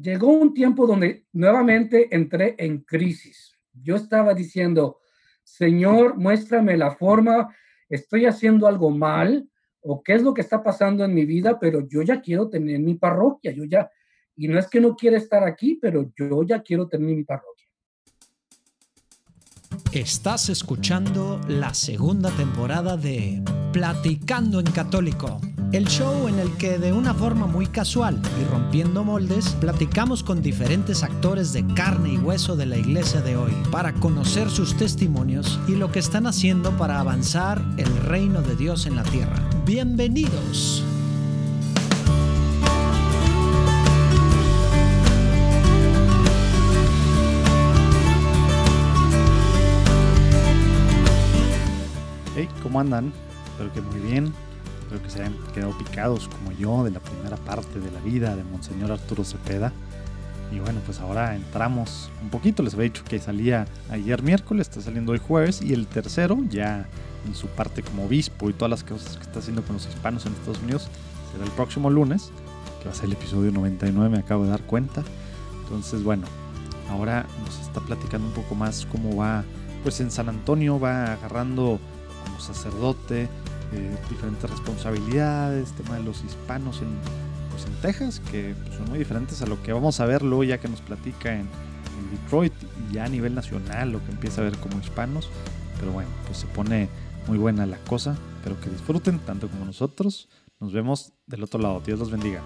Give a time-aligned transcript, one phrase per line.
[0.00, 3.58] llegó un tiempo donde nuevamente entré en crisis.
[3.72, 5.00] Yo estaba diciendo,
[5.44, 7.54] Señor, muéstrame la forma,
[7.88, 9.48] estoy haciendo algo mal
[9.82, 12.78] o qué es lo que está pasando en mi vida, pero yo ya quiero tener
[12.80, 13.90] mi parroquia, yo ya,
[14.36, 17.59] y no es que no quiera estar aquí, pero yo ya quiero tener mi parroquia.
[19.92, 25.40] Estás escuchando la segunda temporada de Platicando en Católico,
[25.72, 30.42] el show en el que de una forma muy casual y rompiendo moldes, platicamos con
[30.42, 35.58] diferentes actores de carne y hueso de la iglesia de hoy para conocer sus testimonios
[35.66, 39.42] y lo que están haciendo para avanzar el reino de Dios en la tierra.
[39.66, 40.84] Bienvenidos.
[52.70, 53.12] ¿Cómo andan?
[53.50, 54.32] Espero que muy bien.
[54.82, 58.36] Espero que se hayan quedado picados como yo de la primera parte de la vida
[58.36, 59.72] de Monseñor Arturo Cepeda.
[60.52, 62.62] Y bueno, pues ahora entramos un poquito.
[62.62, 65.60] Les había dicho que salía ayer miércoles, está saliendo hoy jueves.
[65.62, 66.86] Y el tercero, ya
[67.26, 70.24] en su parte como obispo y todas las cosas que está haciendo con los hispanos
[70.26, 70.86] en Estados Unidos,
[71.32, 72.30] será el próximo lunes,
[72.78, 75.02] que va a ser el episodio 99, me acabo de dar cuenta.
[75.64, 76.24] Entonces, bueno,
[76.88, 79.42] ahora nos está platicando un poco más cómo va,
[79.82, 81.80] pues en San Antonio va agarrando
[82.40, 83.28] sacerdote,
[83.72, 86.88] eh, diferentes responsabilidades, tema de los hispanos en,
[87.50, 90.44] pues en Texas, que pues, son muy diferentes a lo que vamos a ver luego
[90.44, 92.52] ya que nos platica en, en, Detroit
[92.88, 95.28] y ya a nivel nacional lo que empieza a ver como hispanos.
[95.78, 96.88] Pero bueno, pues se pone
[97.26, 98.16] muy buena la cosa.
[98.36, 100.28] Espero que disfruten tanto como nosotros.
[100.58, 101.80] Nos vemos del otro lado.
[101.80, 102.42] Dios los bendiga.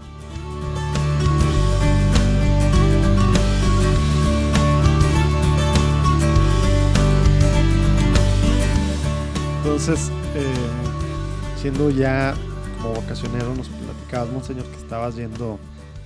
[9.64, 12.34] Entonces, eh, siendo ya
[12.82, 15.58] como vacacionero, nos platicabas, Monseñor, que estabas yendo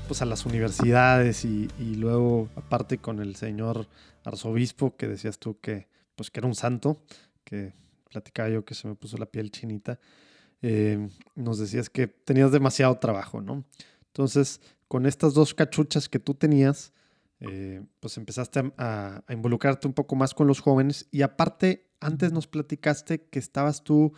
[0.07, 3.89] pues, a las universidades y, luego, aparte con el señor
[4.25, 7.03] arzobispo, que decías tú que, pues, que era un santo,
[7.43, 7.75] que
[8.09, 9.99] platicaba yo que se me puso la piel chinita,
[10.63, 13.65] eh, nos decías que tenías demasiado trabajo, ¿no?
[14.07, 16.93] Entonces, con estas dos cachuchas que tú tenías,
[17.41, 22.47] eh, pues empezaste a, involucrarte un poco más con los jóvenes y aparte antes nos
[22.47, 24.13] platicaste que estabas tú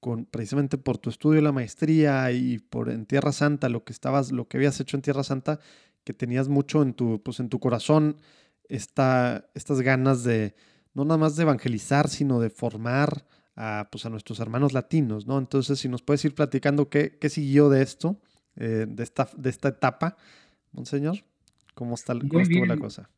[0.00, 3.92] con precisamente por tu estudio de la maestría y por en Tierra Santa, lo que
[3.92, 5.60] estabas, lo que habías hecho en Tierra Santa,
[6.04, 8.16] que tenías mucho en tu, pues en tu corazón
[8.68, 10.54] esta, estas ganas de
[10.94, 15.38] no nada más de evangelizar, sino de formar a, pues a nuestros hermanos latinos, ¿no?
[15.38, 18.20] Entonces, si nos puedes ir platicando qué, qué siguió de esto,
[18.56, 20.16] eh, de, esta, de esta etapa,
[20.72, 21.18] Monseñor,
[21.74, 23.08] ¿cómo, está, cómo estuvo la cosa?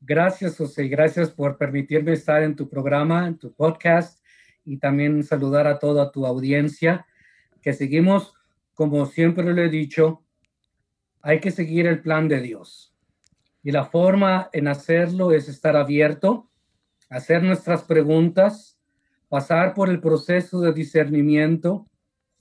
[0.00, 4.24] Gracias, José, gracias por permitirme estar en tu programa, en tu podcast
[4.64, 7.06] y también saludar a toda tu audiencia,
[7.60, 8.32] que seguimos,
[8.72, 10.24] como siempre lo he dicho,
[11.20, 12.94] hay que seguir el plan de Dios.
[13.62, 16.48] Y la forma en hacerlo es estar abierto,
[17.10, 18.78] hacer nuestras preguntas,
[19.28, 21.86] pasar por el proceso de discernimiento,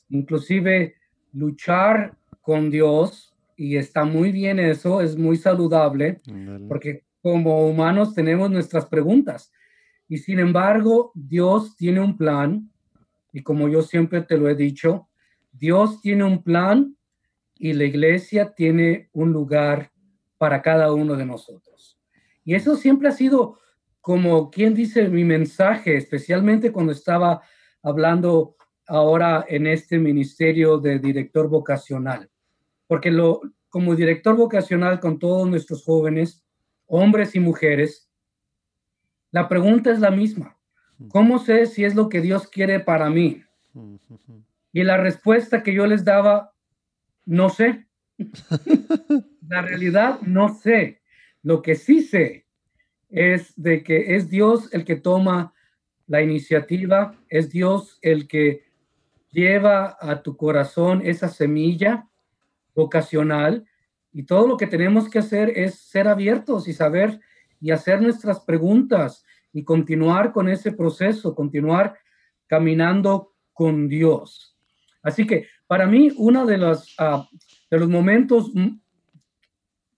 [0.08, 0.96] inclusive
[1.34, 6.22] luchar con Dios, y está muy bien eso, es muy saludable,
[6.70, 9.52] porque como humanos tenemos nuestras preguntas.
[10.08, 12.72] Y sin embargo, Dios tiene un plan.
[13.32, 15.08] Y como yo siempre te lo he dicho,
[15.52, 16.96] Dios tiene un plan
[17.56, 19.92] y la iglesia tiene un lugar
[20.38, 22.00] para cada uno de nosotros.
[22.44, 23.60] Y eso siempre ha sido
[24.02, 27.42] como quien dice mi mensaje, especialmente cuando estaba
[27.84, 28.56] hablando
[28.88, 32.30] ahora en este ministerio de director vocacional.
[32.88, 36.44] Porque lo, como director vocacional con todos nuestros jóvenes,
[36.90, 38.10] hombres y mujeres,
[39.32, 40.58] la pregunta es la misma.
[41.10, 43.44] ¿Cómo sé si es lo que Dios quiere para mí?
[44.74, 46.54] Y la respuesta que yo les daba,
[47.26, 47.88] no sé.
[49.48, 51.02] la realidad, no sé.
[51.42, 52.48] Lo que sí sé
[53.10, 55.54] es de que es Dios el que toma
[56.08, 58.64] la iniciativa, es Dios el que
[59.32, 62.10] lleva a tu corazón esa semilla
[62.76, 63.68] vocacional
[64.12, 67.20] y todo lo que tenemos que hacer es ser abiertos y saber
[67.62, 71.98] y hacer nuestras preguntas y continuar con ese proceso, continuar
[72.48, 74.58] caminando con Dios.
[75.02, 77.24] Así que para mí, uno de los, uh,
[77.70, 78.52] de los momentos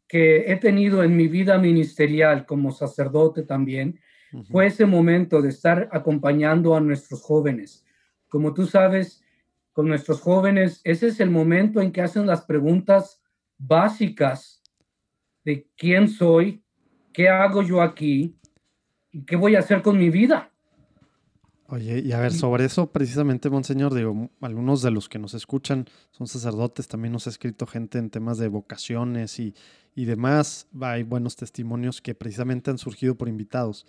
[0.07, 3.99] que he tenido en mi vida ministerial como sacerdote también
[4.33, 4.47] uh -huh.
[4.47, 7.85] fue ese momento de estar acompañando a nuestros jóvenes.
[8.27, 9.23] Como tú sabes,
[9.71, 13.20] con nuestros jóvenes, ese es el momento en que hacen las preguntas
[13.61, 14.61] básicas
[15.43, 16.63] de quién soy,
[17.13, 18.35] qué hago yo aquí
[19.11, 20.51] y qué voy a hacer con mi vida.
[21.67, 25.85] Oye, y a ver, sobre eso precisamente, Monseñor, digo, algunos de los que nos escuchan
[26.11, 29.55] son sacerdotes, también nos ha escrito gente en temas de vocaciones y,
[29.95, 30.67] y demás.
[30.81, 33.85] Hay buenos testimonios que precisamente han surgido por invitados.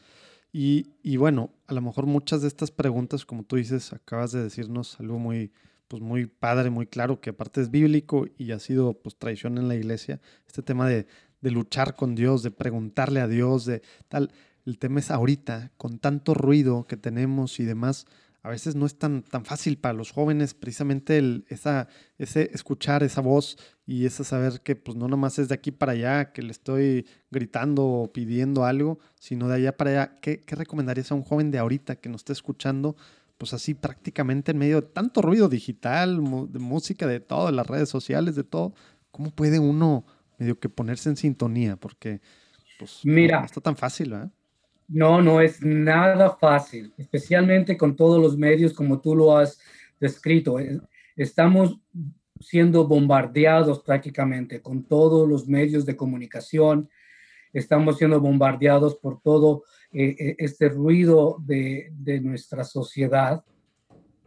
[0.52, 4.44] Y, y, bueno, a lo mejor muchas de estas preguntas, como tú dices, acabas de
[4.44, 5.50] decirnos algo muy,
[5.92, 9.68] pues muy padre, muy claro, que aparte es bíblico y ha sido pues tradición en
[9.68, 11.06] la iglesia, este tema de,
[11.42, 14.32] de luchar con Dios, de preguntarle a Dios, de tal.
[14.64, 18.06] El tema es ahorita, con tanto ruido que tenemos y demás,
[18.42, 23.02] a veces no es tan, tan fácil para los jóvenes precisamente el, esa, ese escuchar
[23.02, 26.40] esa voz y ese saber que pues no nomás es de aquí para allá, que
[26.40, 30.18] le estoy gritando o pidiendo algo, sino de allá para allá.
[30.22, 32.96] ¿Qué, qué recomendarías a un joven de ahorita que nos esté escuchando?
[33.42, 37.66] Pues así prácticamente en medio de tanto ruido digital, de música, de todo, de las
[37.66, 38.72] redes sociales, de todo.
[39.10, 40.04] ¿Cómo puede uno
[40.38, 41.74] medio que ponerse en sintonía?
[41.74, 42.20] Porque
[42.78, 44.30] pues Mira, no está tan fácil, ¿eh?
[44.86, 49.58] No, no es nada fácil, especialmente con todos los medios como tú lo has
[49.98, 50.60] descrito.
[50.60, 50.80] Eh,
[51.16, 51.80] estamos
[52.38, 56.88] siendo bombardeados prácticamente con todos los medios de comunicación.
[57.52, 63.44] Estamos siendo bombardeados por todo eh, eh, este ruido de, de, nuestra sociedad.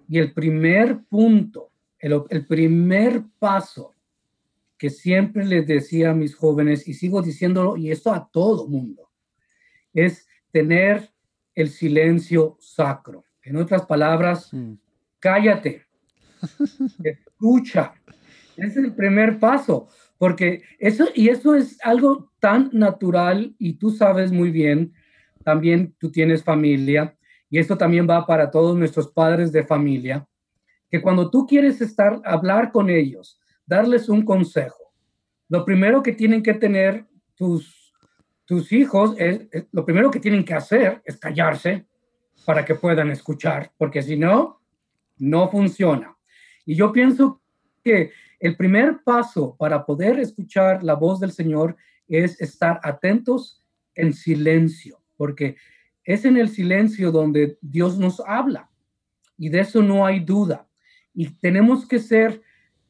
[0.07, 3.91] Y el primer punto, el, el primer paso
[4.77, 9.09] que siempre les decía a mis jóvenes, y sigo diciéndolo, y esto a todo mundo,
[9.93, 11.09] es tener
[11.55, 13.23] el silencio sacro.
[13.41, 14.73] En otras palabras, mm.
[15.19, 15.85] cállate,
[17.03, 17.93] escucha.
[18.57, 23.91] Ese es el primer paso, porque eso, y eso es algo tan natural y tú
[23.91, 24.93] sabes muy bien,
[25.45, 27.15] también tú tienes familia,
[27.49, 30.27] y esto también va para todos nuestros padres de familia,
[30.89, 34.91] que cuando tú quieres estar, hablar con ellos, darles un consejo,
[35.47, 37.05] lo primero que tienen que tener
[37.35, 37.85] tus
[38.45, 39.15] tus hijos,
[39.71, 41.85] lo primero que tienen que hacer es callarse
[42.45, 44.61] para que puedan escuchar, porque si no,
[45.17, 46.15] no funciona.
[46.65, 47.41] Y yo pienso
[47.83, 51.75] que el primer paso para poder escuchar la voz del Señor
[52.07, 53.63] es estar atentos
[53.95, 55.55] en silencio, porque
[56.03, 58.69] es en el silencio donde Dios nos habla.
[59.37, 60.67] Y de eso no hay duda.
[61.13, 62.41] Y tenemos que ser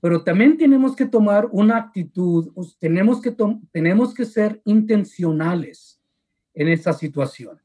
[0.06, 3.36] pero también tenemos que tomar una actitud, tenemos que,
[3.72, 6.00] tenemos que ser intencionales
[6.54, 7.60] en esta situación.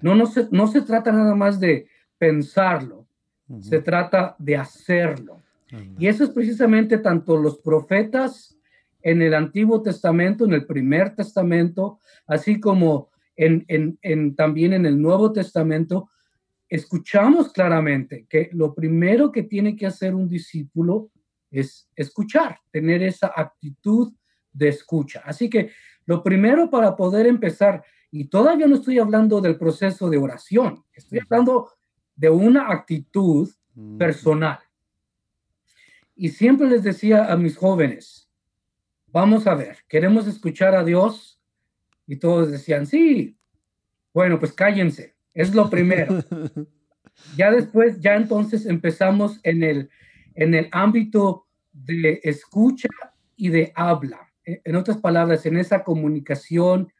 [0.00, 3.08] No, no, se, no se trata nada más de pensarlo,
[3.58, 5.42] se trata de hacerlo.
[5.98, 8.56] Y eso es precisamente tanto los profetas
[9.02, 13.09] en el Antiguo Testamento, en el Primer Testamento, así como
[13.40, 16.10] en, en, en, también en el Nuevo Testamento,
[16.68, 21.10] escuchamos claramente que lo primero que tiene que hacer un discípulo
[21.50, 24.12] es escuchar, tener esa actitud
[24.52, 25.22] de escucha.
[25.24, 25.70] Así que
[26.04, 31.20] lo primero para poder empezar, y todavía no estoy hablando del proceso de oración, estoy
[31.20, 31.70] hablando
[32.14, 33.48] de una actitud
[33.98, 34.58] personal.
[36.14, 38.28] Y siempre les decía a mis jóvenes,
[39.06, 41.39] vamos a ver, queremos escuchar a Dios.
[42.10, 43.38] Y todos decían, sí,
[44.12, 46.18] bueno, pues cállense, es lo primero.
[47.36, 49.90] ya después, ya entonces empezamos en el,
[50.34, 52.88] en el ámbito de escucha
[53.36, 54.28] y de habla.
[54.44, 56.92] E, en otras palabras, en esa comunicación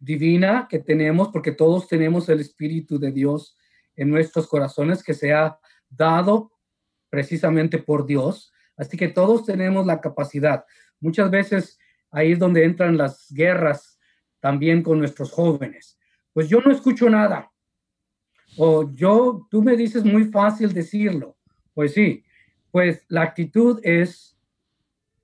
[0.00, 3.56] divina que tenemos, porque todos tenemos el Espíritu de Dios
[3.94, 5.56] en nuestros corazones que se ha
[5.88, 6.50] dado
[7.10, 8.52] precisamente por Dios.
[8.76, 10.64] Así que todos tenemos la capacidad.
[10.98, 11.78] Muchas veces
[12.10, 13.91] ahí es donde entran las guerras
[14.42, 15.96] también con nuestros jóvenes.
[16.32, 17.52] Pues yo no escucho nada.
[18.58, 21.36] O yo, tú me dices muy fácil decirlo.
[21.74, 22.24] Pues sí,
[22.72, 24.36] pues la actitud es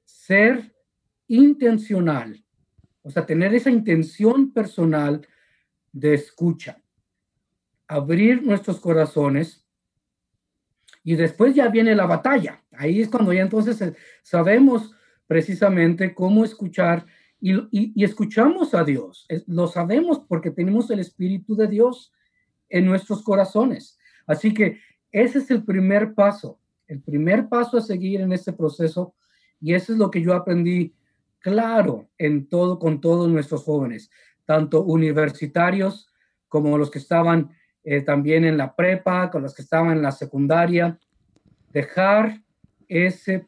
[0.05, 0.73] ser
[1.27, 2.43] intencional,
[3.03, 5.27] o sea, tener esa intención personal
[5.91, 6.81] de escucha,
[7.89, 9.67] abrir nuestros corazones
[11.03, 12.63] y después ya viene la batalla.
[12.71, 14.95] Ahí es cuando ya entonces eh, sabemos
[15.27, 17.05] precisamente cómo escuchar
[17.41, 19.27] y, escuchamos a Dios.
[19.47, 22.13] Lo sabemos porque tenemos el Espíritu de Dios
[22.69, 23.99] en nuestros corazones.
[24.27, 24.81] Así que
[25.13, 29.15] ese es el primer paso el primer paso a seguir en este proceso
[29.61, 30.95] y eso es lo que yo aprendí
[31.39, 34.11] claro en todo con todos nuestros jóvenes,
[34.45, 36.09] tanto universitarios
[36.49, 37.51] como los que estaban
[37.85, 40.99] eh, también en la prepa, con los que estaban en la secundaria,
[41.73, 42.43] dejar
[42.89, 43.47] ese,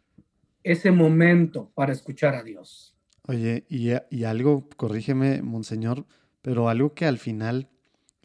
[0.62, 2.94] ese momento para escuchar a Dios.
[3.30, 6.04] Oye, y, y algo, corrígeme, monseñor,
[6.42, 7.68] pero algo que al final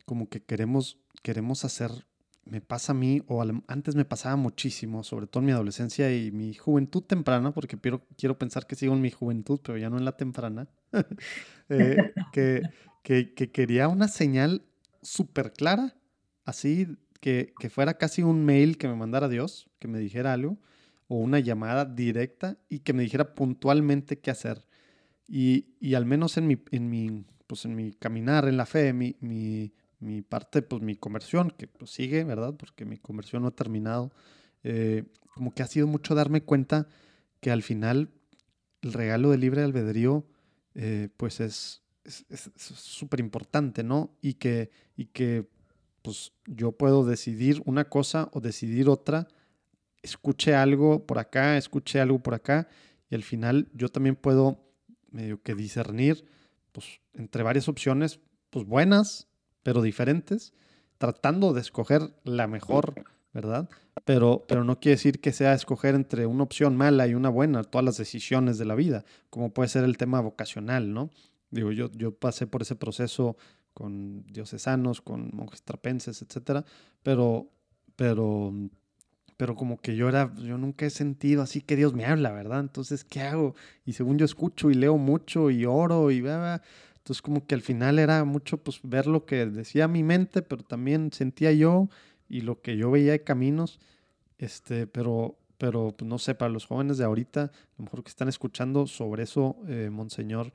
[0.03, 1.91] como que queremos, queremos hacer
[2.43, 6.31] me pasa a mí, o antes me pasaba muchísimo, sobre todo en mi adolescencia y
[6.31, 9.99] mi juventud temprana, porque quiero, quiero pensar que sigo en mi juventud, pero ya no
[9.99, 10.67] en la temprana,
[11.69, 12.63] eh, que,
[13.03, 14.63] que, quería una señal
[15.03, 15.95] súper clara,
[16.45, 20.57] así que, que, fuera casi un mail que me mandara Dios, que me dijera algo,
[21.07, 24.65] o una llamada directa y que me dijera puntualmente qué hacer.
[25.27, 29.15] Y, al menos en mi, en mi, pues en mi caminar en la fe, mi,
[29.21, 32.53] mi, mi parte, pues mi conversión, que pues, sigue, ¿verdad?
[32.55, 34.11] Porque mi conversión no ha terminado.
[34.63, 35.03] Eh,
[35.33, 36.87] como que ha sido mucho darme cuenta
[37.39, 38.09] que al final
[38.81, 40.25] el regalo de libre albedrío,
[40.75, 41.81] eh, pues es
[42.55, 44.15] súper importante, ¿no?
[44.21, 45.47] Y que, y que
[46.05, 49.27] pues yo puedo decidir una cosa o decidir otra,
[50.03, 52.67] escuche algo por acá, escuche algo por acá,
[53.09, 54.64] y al final yo también puedo
[55.15, 56.25] medio que discernir,
[56.71, 58.19] pues entre varias opciones,
[58.49, 59.27] pues buenas,
[59.63, 60.53] pero diferentes,
[60.97, 63.69] tratando de escoger la mejor, ¿verdad?
[64.03, 67.63] Pero, pero no quiere decir que sea escoger entre una opción mala y una buena,
[67.63, 71.09] todas las decisiones de la vida, como puede ser el tema vocacional, ¿no?
[71.49, 73.37] Digo, yo, yo pasé por ese proceso
[73.73, 76.65] con diocesanos, con monjes trapenses, etcétera,
[77.03, 77.49] pero,
[77.95, 78.53] pero,
[79.37, 82.61] pero como que yo era, yo nunca he sentido así que Dios me habla, ¿verdad?
[82.61, 83.55] Entonces, ¿qué hago?
[83.85, 86.61] Y según yo escucho y leo mucho y oro y bla,
[86.97, 90.63] entonces como que al final era mucho pues ver lo que decía mi mente, pero
[90.63, 91.89] también sentía yo
[92.27, 93.79] y lo que yo veía de caminos,
[94.37, 98.09] este, pero, pero pues, no sé, para los jóvenes de ahorita, a lo mejor que
[98.09, 100.51] están escuchando sobre eso, eh, Monseñor,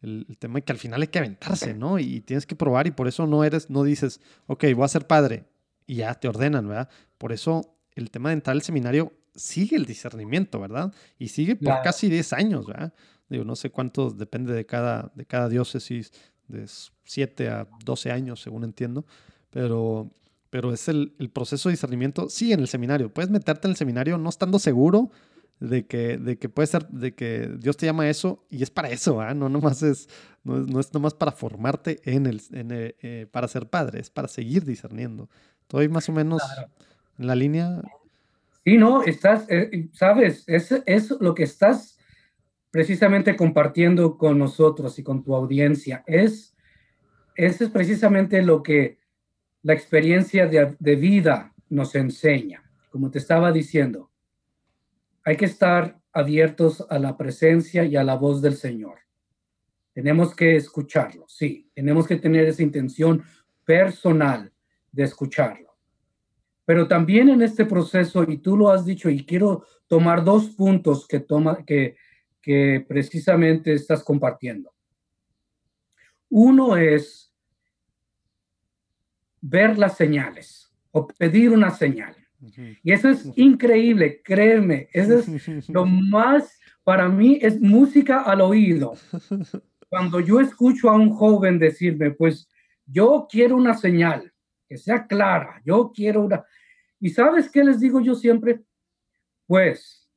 [0.00, 1.98] el, tema de que al final hay que aventarse, ¿no?
[1.98, 5.06] Y tienes que probar y por eso no eres, no dices, ok, voy a ser
[5.06, 5.44] padre
[5.86, 6.88] y ya te ordenan, ¿verdad?
[7.18, 10.92] Por eso el tema de entrar al seminario sigue el discernimiento, ¿verdad?
[11.18, 12.92] Y sigue por casi 10 años, ¿verdad?
[13.28, 16.12] Digo, no sé cuántos, depende de cada, de cada diócesis,
[16.48, 16.66] de
[17.04, 19.06] 7 a 12 años, según entiendo,
[19.50, 20.10] pero,
[20.50, 23.12] pero es el, proceso de discernimiento, sí, en el seminario.
[23.12, 25.10] Puedes meterte en el seminario no estando seguro
[25.60, 28.70] de que, de que puede ser, de que Dios te llama a eso y es
[28.70, 29.32] para eso, ¿ah?
[29.32, 30.08] no nomás es,
[30.42, 34.28] no no es nomás para formarte en el, eh, eh, para ser padre, es para
[34.28, 35.30] seguir discerniendo.
[35.62, 36.42] Estoy más o menos
[37.22, 37.80] en la línea.
[38.64, 41.98] Sí, no, estás, eh, sabes, es, es lo que estás
[42.70, 46.04] precisamente compartiendo con nosotros y con tu audiencia.
[46.06, 46.54] Es,
[47.34, 48.98] es precisamente lo que
[49.62, 52.62] la experiencia de, de vida nos enseña.
[52.90, 54.10] Como te estaba diciendo,
[55.24, 58.98] hay que estar abiertos a la presencia y a la voz del Señor.
[59.92, 63.22] Tenemos que escucharlo, sí, tenemos que tener esa intención
[63.64, 64.52] personal
[64.90, 65.71] de escucharlo.
[66.64, 71.06] Pero también en este proceso, y tú lo has dicho, y quiero tomar dos puntos
[71.06, 71.96] que, toma, que,
[72.40, 74.72] que precisamente estás compartiendo.
[76.28, 77.32] Uno es
[79.40, 82.16] ver las señales o pedir una señal.
[82.82, 88.94] Y eso es increíble, créeme, eso es lo más, para mí es música al oído.
[89.88, 92.48] Cuando yo escucho a un joven decirme, pues
[92.86, 94.31] yo quiero una señal,
[94.72, 96.46] que sea clara, yo quiero una...
[96.98, 98.62] ¿Y sabes qué les digo yo siempre?
[99.46, 100.08] Pues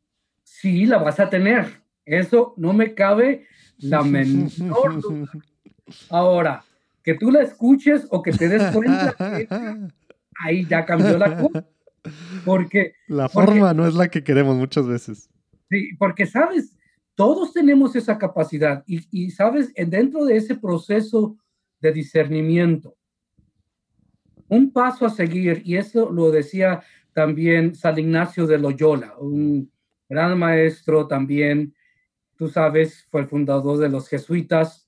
[0.44, 3.48] sí, la vas a tener, eso no me cabe
[3.80, 5.30] la menor duda.
[6.10, 6.64] Ahora,
[7.04, 9.14] que tú la escuches o que te des cuenta,
[10.40, 11.68] ahí ya cambió la cosa.
[12.46, 15.30] Porque la forma no es la que queremos muchas veces.
[15.70, 16.78] Sí, porque sabes,
[17.14, 21.36] todos tenemos esa capacidad y, y sabes, dentro de ese proceso
[21.82, 22.96] de discernimiento,
[24.48, 26.84] un paso a seguir, y eso lo decía
[27.14, 29.72] también San Ignacio de Loyola, un
[30.08, 31.74] gran maestro también
[32.36, 34.88] tú sabes, fue el fundador de los jesuitas.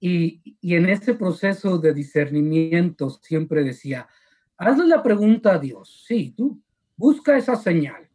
[0.00, 4.08] Y, y en ese proceso de discernimiento siempre decía,
[4.56, 6.04] hazle la pregunta a Dios.
[6.06, 6.60] Sí, tú
[6.96, 8.08] busca esa señal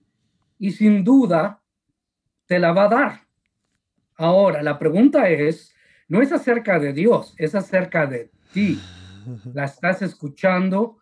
[0.58, 1.64] y sin duda
[2.46, 3.22] te la va a dar.
[4.16, 5.74] Ahora, la pregunta es,
[6.08, 8.80] no es acerca de Dios, es acerca de ti.
[9.54, 10.98] La estás escuchando,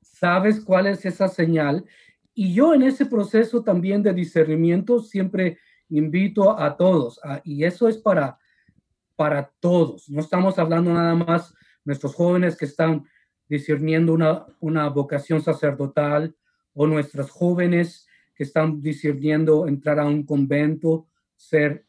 [0.00, 1.84] sabes cuál es esa señal.
[2.34, 5.58] Y yo en ese proceso también de discernimiento siempre
[5.88, 8.38] invito a todos, y eso es para,
[9.14, 10.08] para todos.
[10.08, 11.54] No estamos hablando nada más
[11.84, 13.04] nuestros jóvenes que están
[13.48, 16.34] discerniendo una, una vocación sacerdotal
[16.74, 21.86] o nuestras jóvenes que están discerniendo entrar a un convento, ser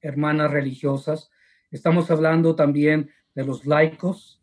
[0.00, 1.30] hermanas religiosas.
[1.70, 4.39] Estamos hablando también de los laicos.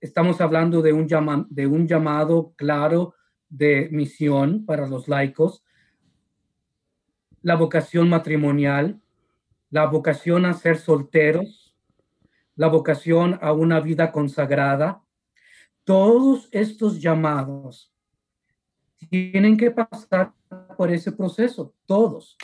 [0.00, 3.14] Estamos hablando de un, llama, de un llamado claro
[3.48, 5.64] de misión para los laicos
[7.42, 9.00] la vocación matrimonial,
[9.70, 11.74] la vocación a ser solteros,
[12.56, 15.02] la vocación a una vida consagrada.
[15.84, 17.92] Todos estos llamados
[19.08, 20.32] tienen que pasar
[20.76, 22.36] por ese proceso, todos.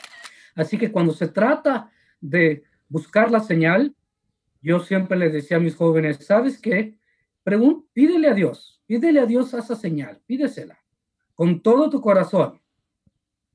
[0.55, 3.95] Así que cuando se trata de buscar la señal,
[4.63, 6.97] yo siempre les decía a mis jóvenes, ¿sabes qué?
[7.93, 10.79] Pídele a Dios, pídele a Dios esa señal, pídesela
[11.35, 12.61] con todo tu corazón.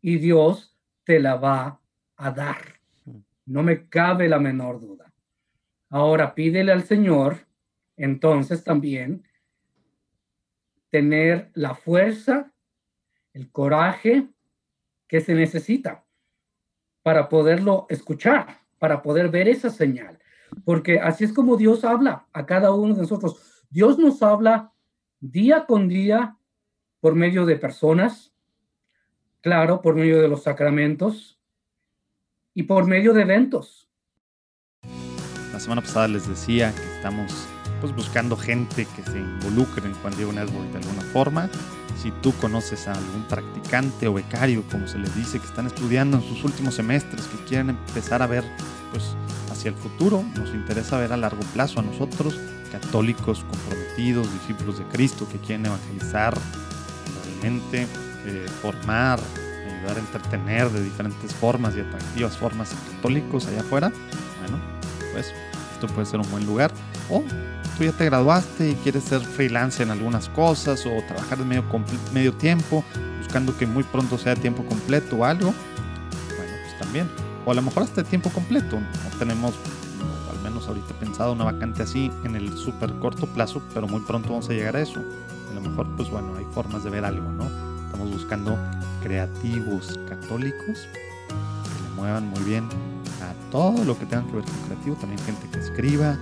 [0.02, 1.82] Y Dios te la va
[2.16, 2.80] a dar.
[3.46, 5.12] no me cabe la menor duda.
[5.90, 7.48] Ahora pídele al Señor,
[7.98, 9.28] entonces también,
[10.92, 12.54] tener la fuerza,
[13.34, 14.28] el coraje
[15.08, 16.06] que se necesita
[17.02, 20.20] para poderlo escuchar, para poder ver esa señal.
[20.64, 23.49] Porque así es como Dios habla a cada uno de nosotros.
[23.70, 24.74] Dios nos habla
[25.20, 26.38] día con día
[27.00, 28.34] por medio de personas,
[29.42, 31.40] claro, por medio de los sacramentos
[32.56, 33.88] y por medio de eventos.
[35.54, 37.48] La semana pasada les decía que estamos
[37.80, 41.50] pues buscando gente que se involucre en Juan Diego Network de alguna forma.
[42.02, 46.18] Si tú conoces a algún practicante o becario, como se les dice, que están estudiando
[46.18, 48.44] en sus últimos semestres, que quieren empezar a ver
[48.92, 49.16] pues
[49.52, 52.40] hacia el futuro, nos interesa ver a largo plazo a nosotros,
[52.72, 56.38] católicos comprometidos, discípulos de Cristo que quieren evangelizar,
[57.26, 57.88] realmente
[58.26, 59.20] eh, formar,
[59.78, 63.92] ayudar a entretener de diferentes formas y atractivas formas a católicos allá afuera.
[64.42, 64.60] Bueno,
[65.14, 65.34] pues
[65.74, 66.72] esto puede ser un buen lugar.
[67.10, 67.24] O
[67.78, 71.64] tú ya te graduaste y quieres ser freelance en algunas cosas o trabajar de medio,
[72.14, 72.84] medio tiempo,
[73.20, 75.54] buscando que muy pronto sea tiempo completo o algo.
[76.38, 77.10] Bueno, pues también.
[77.46, 78.78] O a lo mejor hasta tiempo completo.
[78.80, 79.54] No tenemos,
[80.50, 84.50] menos ahorita pensado, una vacante así en el súper corto plazo, pero muy pronto vamos
[84.50, 85.00] a llegar a eso.
[85.52, 87.46] A lo mejor, pues bueno, hay formas de ver algo, ¿no?
[87.86, 88.58] Estamos buscando
[89.02, 92.66] creativos católicos que le muevan muy bien
[93.22, 94.96] a todo lo que tenga que ver con creativo.
[94.96, 96.18] También gente que escriba,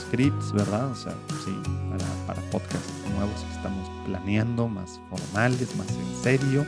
[0.00, 0.90] scripts, ¿verdad?
[0.90, 1.12] O sea,
[1.44, 1.56] sí,
[1.90, 6.66] para, para podcasts nuevos que estamos planeando, más formales, más en serio,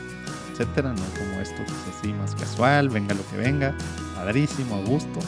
[0.51, 3.75] etcétera, no como esto que es así más casual, venga lo que venga,
[4.15, 5.19] padrísimo, a gusto.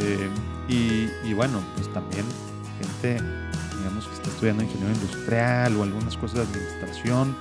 [0.00, 0.28] Eh,
[0.70, 2.24] y, bueno, pues también
[2.78, 3.22] gente,
[3.78, 7.36] digamos, que está estudiando ingeniería industrial o algunas cosas de administración,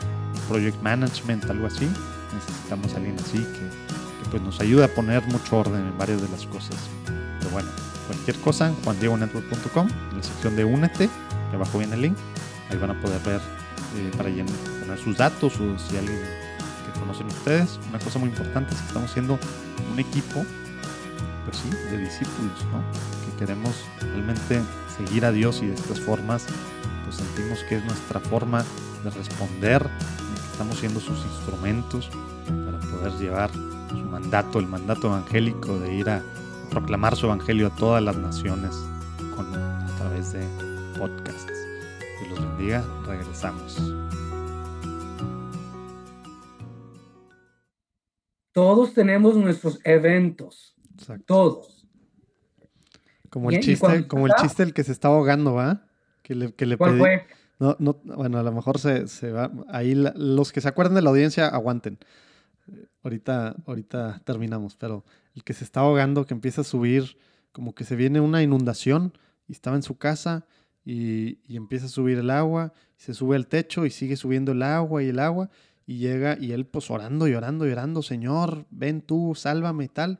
[0.47, 1.87] project management, algo así.
[2.33, 6.29] Necesitamos a alguien así que, pues nos ayude a poner mucho orden en varias de
[6.29, 6.75] las cosas.
[7.05, 7.69] Pero bueno,
[8.07, 11.09] cualquier cosa, juandiegonetwork.com, en la sección de Únete,
[11.49, 12.17] que abajo viene el link,
[12.69, 13.41] ahí van a poder ver
[13.97, 16.19] eh, para poner sus datos o si alguien
[16.85, 17.79] que conocen ustedes.
[17.89, 19.39] Una cosa muy importante es que estamos siendo
[19.91, 20.45] un equipo,
[21.45, 23.18] pues sí, de discípulos, ¿no?
[23.39, 24.61] Que queremos realmente
[24.97, 26.45] seguir a Dios y de estas formas,
[27.05, 28.65] pues sentimos que es nuestra forma
[29.01, 32.09] de responder, que estamos siendo sus instrumentos
[32.65, 33.49] para poder llevar
[33.91, 36.21] su mandato, el mandato evangélico de ir a
[36.69, 38.75] proclamar su evangelio a todas las naciones
[39.33, 40.45] con, a través de
[40.97, 41.53] podcasts.
[42.19, 43.81] Que los bendiga, regresamos.
[48.51, 50.75] Todos tenemos nuestros eventos.
[50.97, 51.23] Exacto.
[51.25, 51.78] Todos.
[53.29, 55.85] Como el chiste, como el chiste el que se está ahogando, ¿va?
[56.23, 56.99] Que le, que le ¿Cuál pedí...
[56.99, 57.27] fue?
[57.59, 59.51] No, no, bueno, a lo mejor se, se va.
[59.69, 61.97] Ahí la, los que se acuerdan de la audiencia, aguanten.
[63.03, 65.03] Ahorita, ahorita terminamos, pero
[65.35, 67.17] el que se está ahogando, que empieza a subir,
[67.51, 69.13] como que se viene una inundación
[69.47, 70.45] y estaba en su casa
[70.85, 74.61] y, y empieza a subir el agua, se sube al techo y sigue subiendo el
[74.61, 75.49] agua y el agua
[75.85, 80.19] y llega y él pues orando, llorando, llorando, Señor, ven tú, sálvame y tal.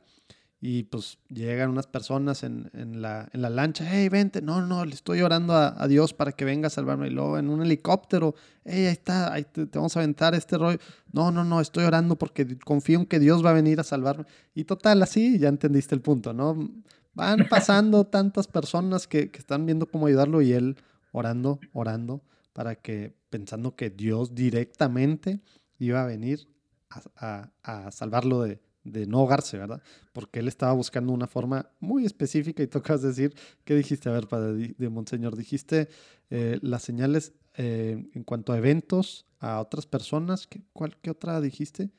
[0.62, 4.84] Y pues llegan unas personas en, en, la, en la lancha, hey, vente, no, no,
[4.84, 7.06] le estoy orando a, a, Dios para que venga a salvarme.
[7.06, 8.34] Y luego en un helicóptero,
[8.66, 10.78] hey, ahí está, ahí te, te, vamos a aventar este rollo.
[11.12, 14.26] No, no, no, estoy orando porque confío en que Dios va a venir a salvarme.
[14.54, 16.70] Y total, así ya entendiste el punto, ¿no?
[17.14, 20.76] Van pasando tantas personas que, que están viendo cómo ayudarlo y él
[21.12, 22.20] orando, orando,
[22.52, 25.40] para que, pensando que Dios directamente
[25.78, 26.48] iba a venir
[26.90, 29.82] a, a, a salvarlo de, de no ahogarse, ¿verdad?
[30.12, 34.08] Porque él estaba buscando una forma muy específica y tocas decir, ¿qué dijiste?
[34.08, 35.88] A ver, padre de, Monseñor, dijiste
[36.30, 41.40] eh, las señales eh, en cuanto a eventos, a otras personas, ¿qué, cuál, ¿qué otra
[41.40, 41.90] dijiste?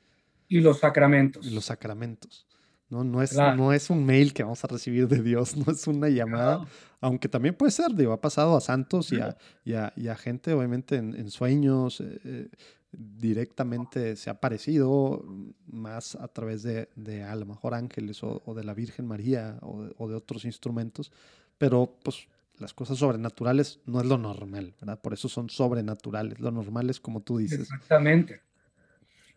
[0.48, 1.46] Y los sacramentos.
[1.46, 2.48] Y los sacramentos.
[2.90, 3.56] No, no, es, claro.
[3.56, 6.72] no es un mail que vamos a recibir de Dios, no es una llamada, claro.
[7.00, 10.16] aunque también puede ser, digo, ha pasado a santos y a, y a, y a
[10.16, 12.50] gente, obviamente, en, en sueños, eh,
[12.92, 15.24] directamente se ha aparecido
[15.68, 19.58] más a través de, de a lo mejor ángeles o, o de la Virgen María
[19.62, 21.12] o de, o de, otros instrumentos,
[21.58, 22.28] pero pues
[22.58, 25.02] las cosas sobrenaturales no es lo normal, ¿verdad?
[25.02, 27.62] Por eso son sobrenaturales, lo normal es como tú dices.
[27.62, 28.42] Exactamente.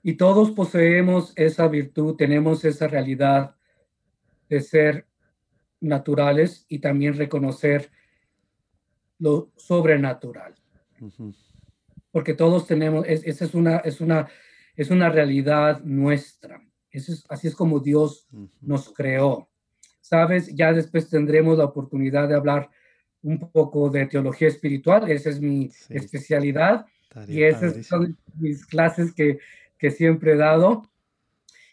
[0.02, 3.54] Y todos poseemos esa virtud, tenemos esa realidad
[4.48, 5.06] de ser
[5.80, 7.90] naturales y también reconocer
[9.18, 10.54] lo sobrenatural.
[11.00, 11.53] Uh -huh
[12.14, 14.28] porque todos tenemos, es, esa es una, es, una,
[14.76, 16.64] es una realidad nuestra.
[16.88, 18.28] Eso es, así es como Dios
[18.60, 19.50] nos creó.
[20.00, 22.70] Sabes, ya después tendremos la oportunidad de hablar
[23.22, 25.92] un poco de teología espiritual, esa es mi sí.
[25.92, 29.40] especialidad Estaría y esas son mis clases que,
[29.76, 30.88] que siempre he dado.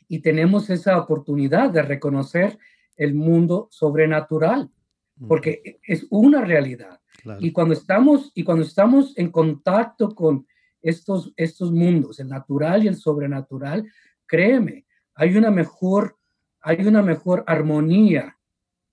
[0.08, 2.58] Y tenemos esa oportunidad de reconocer
[2.96, 4.72] el mundo sobrenatural,
[5.28, 7.00] porque es una realidad.
[7.40, 10.48] Y cuando estamos y cuando estamos en contacto con
[10.82, 13.88] estos estos mundos, el natural y el sobrenatural,
[14.26, 16.18] créeme, hay una mejor
[16.62, 18.38] hay una mejor armonía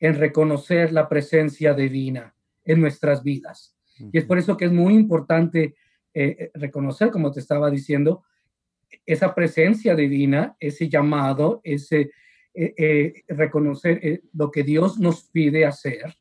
[0.00, 3.74] en reconocer la presencia divina en nuestras vidas.
[4.12, 5.74] Y es por eso que es muy importante
[6.14, 8.22] eh, eh, reconocer, como te estaba diciendo,
[9.04, 12.12] esa presencia divina, ese llamado, ese
[12.54, 16.16] eh, reconocer lo que Dios nos pide hacer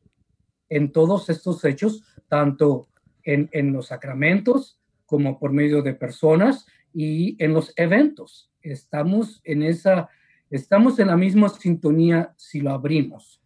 [0.68, 2.88] en todos estos hechos, tanto
[3.22, 8.50] en, en los sacramentos como por medio de personas y en los eventos.
[8.60, 10.08] Estamos en esa,
[10.50, 13.40] estamos en la misma sintonía si lo abrimos.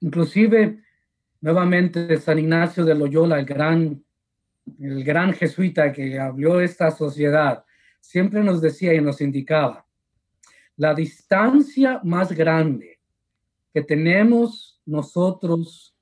[0.00, 0.82] Inclusive,
[1.40, 4.02] nuevamente, San Ignacio de Loyola, el gran,
[4.80, 7.64] el gran jesuita que abrió esta sociedad,
[8.00, 9.86] siempre nos decía y nos indicaba,
[10.76, 13.00] la distancia más grande
[13.74, 15.94] que tenemos nosotros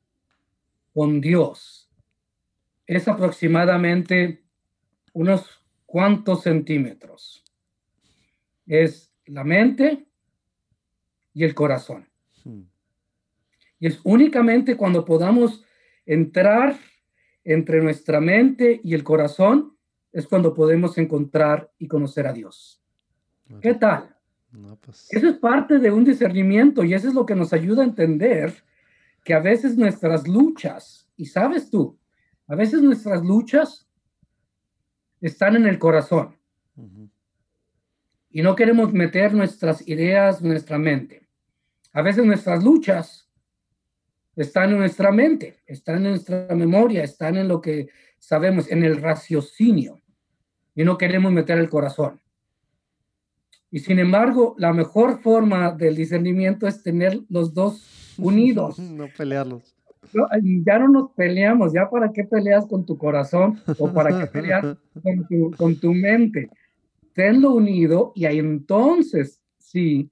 [0.95, 1.91] con Dios
[2.87, 4.45] es aproximadamente
[5.13, 5.45] unos
[5.85, 7.43] cuantos centímetros.
[8.65, 10.07] Es la mente
[11.35, 12.09] y el corazón.
[12.45, 12.63] Hmm.
[13.81, 15.65] Y es únicamente cuando podamos
[16.07, 16.79] entrar
[17.43, 19.77] entre nuestra mente y el corazón,
[20.13, 22.81] es cuando podemos encontrar y conocer a Dios.
[23.61, 24.17] ¿Qué tal?
[24.81, 25.09] Pues.
[25.11, 28.65] Eso es parte de un discernimiento y eso es lo que nos ayuda a entender
[29.27, 31.99] que a veces nuestras luchas, y sabes tú,
[32.47, 33.89] a veces nuestras luchas
[35.21, 36.37] están en el corazón.
[38.31, 41.29] Y no queremos meter nuestras ideas en nuestra mente.
[41.93, 43.29] A veces nuestras luchas
[44.37, 47.89] están en nuestra mente, están en nuestra memoria, están en lo que
[48.21, 50.01] sabemos, en el raciocinio.
[50.77, 52.21] Y no queremos meter el corazón.
[53.77, 58.79] Y sin embargo, la mejor forma del discernimiento es tener los dos unidos.
[58.79, 59.77] no pelearlos.
[60.65, 64.65] ya no nos peleamos, ya para qué peleas con tu corazón o para qué peleas
[65.03, 66.49] con tu, con tu mente.
[67.13, 70.11] Tenlo unido y ahí entonces sí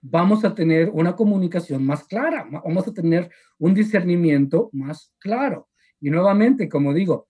[0.00, 5.66] vamos a tener una comunicación más clara, vamos a tener un discernimiento más claro.
[6.00, 7.26] Y nuevamente, como digo,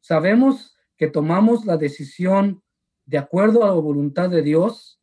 [0.00, 2.62] sabemos que tomamos la decisión
[3.12, 4.98] de acuerdo a la voluntad de Dios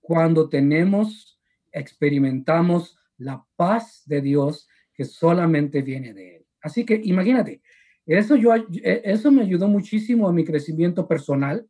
[0.00, 6.46] cuando tenemos, experimentamos la paz de Dios que solamente viene de Él.
[6.60, 7.62] Así que imagínate,
[8.04, 11.64] eso, yo, eso me ayudó muchísimo a mi crecimiento personal.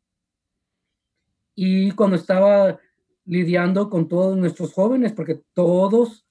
[1.54, 2.80] Y cuando estaba
[3.26, 6.26] lidiando con todos nuestros jóvenes, porque todos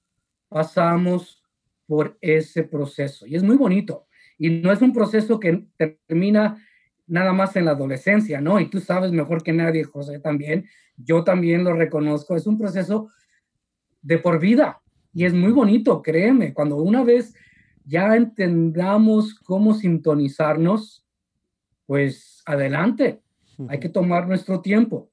[0.48, 1.40] pasamos
[1.86, 3.28] por ese proceso.
[3.28, 4.08] Y es muy bonito.
[4.38, 6.60] Y no es un proceso que termina
[7.06, 8.60] nada más en la adolescencia, ¿no?
[8.60, 10.66] Y tú sabes mejor que nadie, José, también.
[10.96, 12.36] Yo también lo reconozco.
[12.36, 13.10] Es un proceso
[14.00, 14.80] de por vida.
[15.12, 16.54] Y es muy bonito, créeme.
[16.54, 17.34] Cuando una vez
[17.84, 21.06] ya entendamos cómo sintonizarnos,
[21.86, 23.22] pues adelante.
[23.68, 25.10] Hay que tomar nuestro tiempo.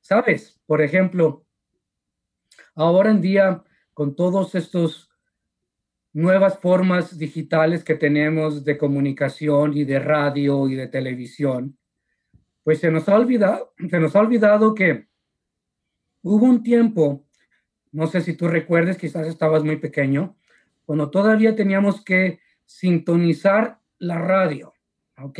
[0.00, 0.60] ¿Sabes?
[0.66, 1.44] Por ejemplo,
[2.74, 3.64] ahora en día,
[3.94, 5.05] con todos estos
[6.16, 11.76] nuevas formas digitales que tenemos de comunicación y de radio y de televisión,
[12.64, 15.08] pues se nos ha olvidado, se nos ha olvidado que
[16.22, 17.26] hubo un tiempo,
[17.92, 20.38] no sé si tú recuerdes, quizás estabas muy pequeño,
[20.86, 24.72] cuando todavía teníamos que sintonizar la radio,
[25.20, 25.38] ¿ok?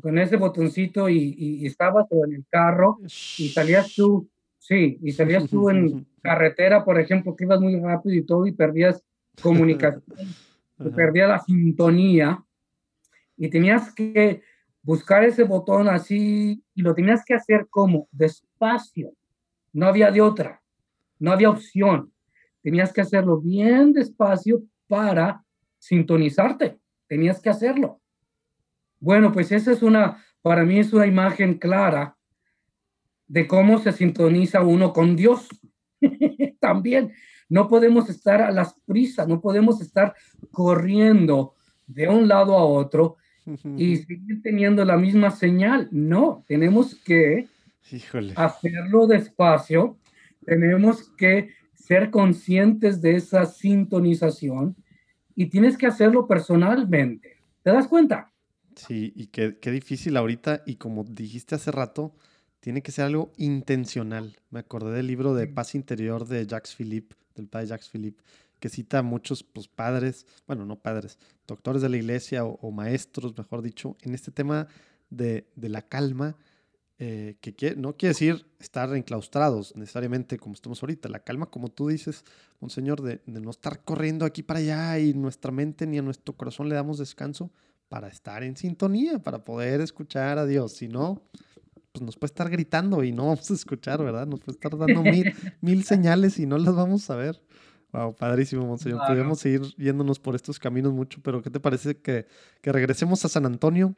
[0.00, 4.28] con ese botoncito y, y, estabas en el carro y salías tú,
[4.58, 8.52] sí, y salías tú en carretera, por ejemplo, que ibas muy rápido y todo y
[8.52, 9.02] perdías
[9.40, 10.02] comunicación,
[10.94, 12.44] perdías la sintonía
[13.36, 14.42] y tenías que
[14.82, 19.12] buscar ese botón así y lo tenías que hacer como despacio,
[19.72, 20.62] no había de otra,
[21.18, 22.12] no había opción,
[22.62, 25.44] tenías que hacerlo bien despacio para
[25.78, 28.00] sintonizarte, tenías que hacerlo.
[29.00, 32.16] Bueno, pues esa es una, para mí es una imagen clara
[33.26, 35.48] de cómo se sintoniza uno con Dios.
[36.60, 37.12] También
[37.52, 40.14] no podemos estar a las prisas, no podemos estar
[40.50, 41.54] corriendo
[41.86, 43.18] de un lado a otro
[43.76, 45.86] y seguir teniendo la misma señal.
[45.92, 47.48] No, tenemos que
[48.36, 49.98] hacerlo despacio,
[50.46, 54.74] tenemos que ser conscientes de esa sintonización
[55.34, 57.36] y tienes que hacerlo personalmente.
[57.62, 58.32] ¿Te das cuenta?
[58.76, 62.14] Sí, y qué, qué difícil ahorita, y como dijiste hace rato,
[62.60, 64.38] tiene que ser algo intencional.
[64.48, 68.22] Me acordé del libro de Paz Interior de Jacques Philippe, del padre Jacques Philippe,
[68.58, 73.36] que cita a muchos pues, padres, bueno, no padres, doctores de la iglesia o, maestros,
[73.36, 74.68] mejor dicho, en este tema
[75.10, 76.36] de, de la calma,
[76.98, 81.08] eh, que no quiere decir estar enclaustrados necesariamente como estamos ahorita.
[81.08, 82.24] La calma, como tú dices,
[82.60, 86.36] Monseñor, de, de no estar corriendo aquí para allá y nuestra mente ni a nuestro
[86.36, 87.50] corazón le damos descanso
[87.88, 90.74] para estar en sintonía, para poder escuchar a Dios.
[90.74, 91.22] Si no,
[91.92, 94.26] pues nos puede estar gritando y no vamos a escuchar, ¿verdad?
[94.26, 97.40] Nos puede estar dando mil, mil señales y no las vamos a ver.
[97.92, 99.02] Wow, padrísimo, Monseñor.
[99.06, 102.26] Podemos seguir yéndonos por estos caminos mucho, pero ¿qué te parece que,
[102.62, 103.94] que regresemos a San Antonio?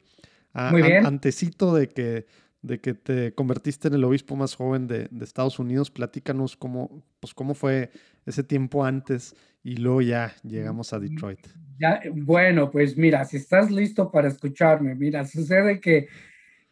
[0.71, 1.05] Muy bien.
[1.05, 2.25] antecito de que,
[2.61, 5.91] de que te convertiste en el obispo más joven de, de, Estados Unidos.
[5.91, 7.89] Platícanos cómo, pues cómo fue
[8.25, 11.39] ese tiempo antes y luego ya llegamos a Detroit.
[11.79, 16.07] Ya, bueno, pues mira, si estás listo para escucharme, mira, sucede que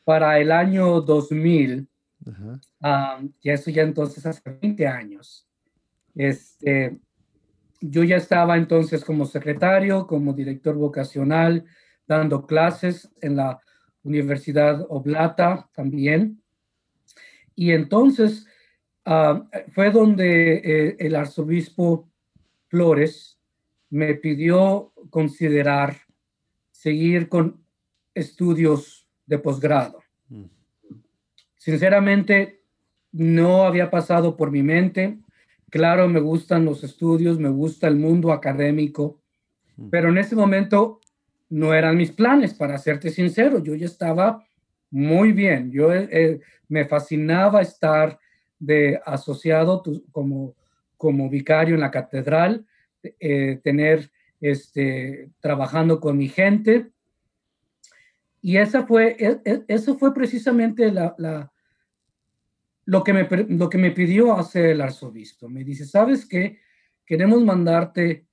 [0.03, 1.87] para el año 2000,
[2.25, 5.47] um, y eso ya entonces hace 20 años,
[6.15, 6.99] este,
[7.81, 11.65] yo ya estaba entonces como secretario, como director vocacional,
[12.07, 13.59] dando clases en la
[14.03, 16.41] Universidad Oblata también.
[17.55, 18.45] Y entonces
[19.05, 22.09] uh, fue donde eh, el arzobispo
[22.67, 23.39] Flores
[23.89, 25.95] me pidió considerar
[26.71, 27.63] seguir con
[28.15, 29.99] estudios de posgrado.
[30.29, 30.45] Mm.
[31.55, 32.61] Sinceramente,
[33.11, 35.19] no había pasado por mi mente.
[35.69, 39.21] Claro, me gustan los estudios, me gusta el mundo académico,
[39.77, 39.89] mm.
[39.89, 40.99] pero en ese momento
[41.49, 43.63] no eran mis planes, para serte sincero.
[43.63, 44.43] Yo ya estaba
[44.89, 45.71] muy bien.
[45.71, 48.19] Yo eh, eh, me fascinaba estar
[48.59, 50.55] de asociado como,
[50.97, 52.65] como vicario en la catedral,
[53.19, 56.91] eh, tener este, trabajando con mi gente.
[58.45, 61.49] Y esa fue, e, e, eso fue precisamente la,
[62.83, 65.47] lo que, me, lo que me pidió hacer el arzobispo.
[65.47, 66.59] Me dice, ¿sabes qué?
[67.05, 68.27] Queremos mandarte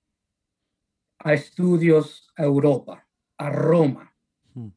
[1.20, 3.06] a estudios a Europa,
[3.38, 4.12] a Roma.
[4.52, 4.70] Hmm.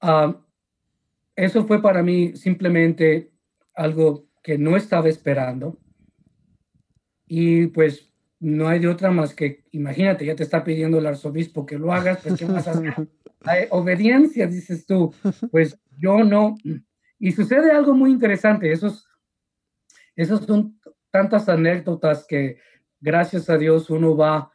[0.00, 0.40] Ah,
[1.36, 3.30] eso fue para mí simplemente
[3.74, 5.78] algo que no estaba esperando.
[7.26, 8.10] Y pues
[8.44, 11.94] no hay de otra más que, imagínate, ya te está pidiendo el arzobispo que lo
[11.94, 13.08] hagas, pues ¿qué vas a hacer?
[13.70, 15.14] obediencia, dices tú.
[15.50, 16.56] Pues yo no,
[17.18, 18.70] y sucede algo muy interesante.
[18.70, 19.08] Esos,
[20.14, 20.78] esos son
[21.10, 22.58] tantas anécdotas que
[23.00, 24.52] gracias a Dios uno va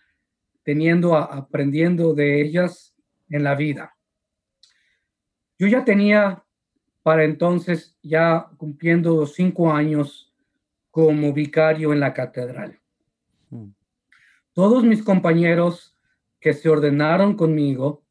[0.61, 2.95] teniendo, aprendiendo de ellas
[3.27, 3.95] en la vida.
[5.57, 6.43] Yo ya tenía
[7.01, 10.31] para entonces, ya cumpliendo cinco años
[10.91, 12.78] como vicario en la catedral.
[14.53, 15.95] Todos mis compañeros
[16.39, 18.03] que se ordenaron conmigo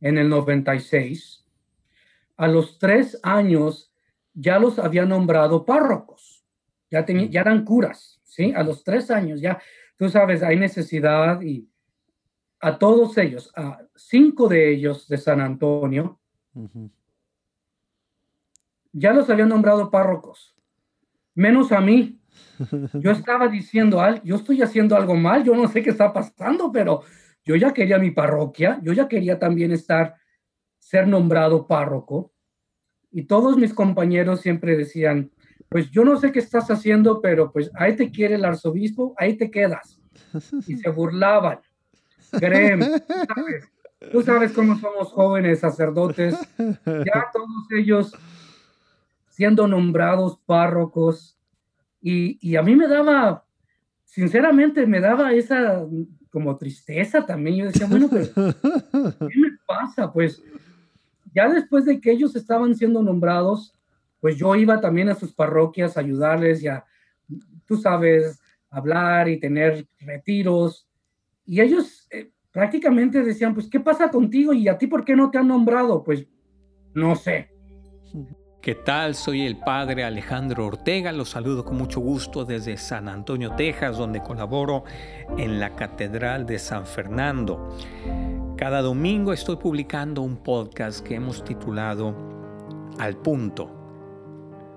[0.00, 1.44] en el 96
[2.36, 3.92] a los tres años
[4.32, 6.44] ya los había nombrado párrocos,
[6.90, 8.52] ya, ya eran curas, ¿sí?
[8.54, 9.60] A los tres años ya,
[9.96, 11.68] tú sabes, hay necesidad y
[12.60, 16.18] a todos ellos, a cinco de ellos de San Antonio,
[18.92, 20.56] ya los había nombrado párrocos,
[21.34, 22.13] menos a mí.
[22.94, 27.02] Yo estaba diciendo, yo estoy haciendo algo mal, yo no sé qué está pasando, pero
[27.44, 30.14] yo ya quería mi parroquia, yo ya quería también estar
[30.78, 32.32] ser nombrado párroco.
[33.10, 35.30] Y todos mis compañeros siempre decían,
[35.68, 39.36] pues yo no sé qué estás haciendo, pero pues ahí te quiere el arzobispo, ahí
[39.36, 40.00] te quedas.
[40.66, 41.60] Y se burlaban.
[42.30, 43.02] Créeme,
[44.10, 48.12] tú sabes, cómo somos jóvenes sacerdotes, ya todos ellos
[49.28, 51.33] siendo nombrados párrocos.
[52.06, 53.46] Y, y a mí me daba,
[54.04, 55.86] sinceramente, me daba esa
[56.28, 57.56] como tristeza también.
[57.56, 58.26] Yo decía, bueno, pero
[59.30, 60.12] ¿qué me pasa?
[60.12, 60.42] Pues
[61.34, 63.74] ya después de que ellos estaban siendo nombrados,
[64.20, 66.84] pues yo iba también a sus parroquias a ayudarles y a,
[67.64, 68.38] tú sabes,
[68.68, 70.86] hablar y tener retiros.
[71.46, 74.52] Y ellos eh, prácticamente decían, pues, ¿qué pasa contigo?
[74.52, 76.04] ¿Y a ti por qué no te han nombrado?
[76.04, 76.26] Pues,
[76.92, 77.48] no sé.
[78.64, 79.14] ¿Qué tal?
[79.14, 84.22] Soy el padre Alejandro Ortega, los saludo con mucho gusto desde San Antonio, Texas, donde
[84.22, 84.84] colaboro
[85.36, 87.76] en la Catedral de San Fernando.
[88.56, 92.16] Cada domingo estoy publicando un podcast que hemos titulado
[92.98, 93.70] Al punto.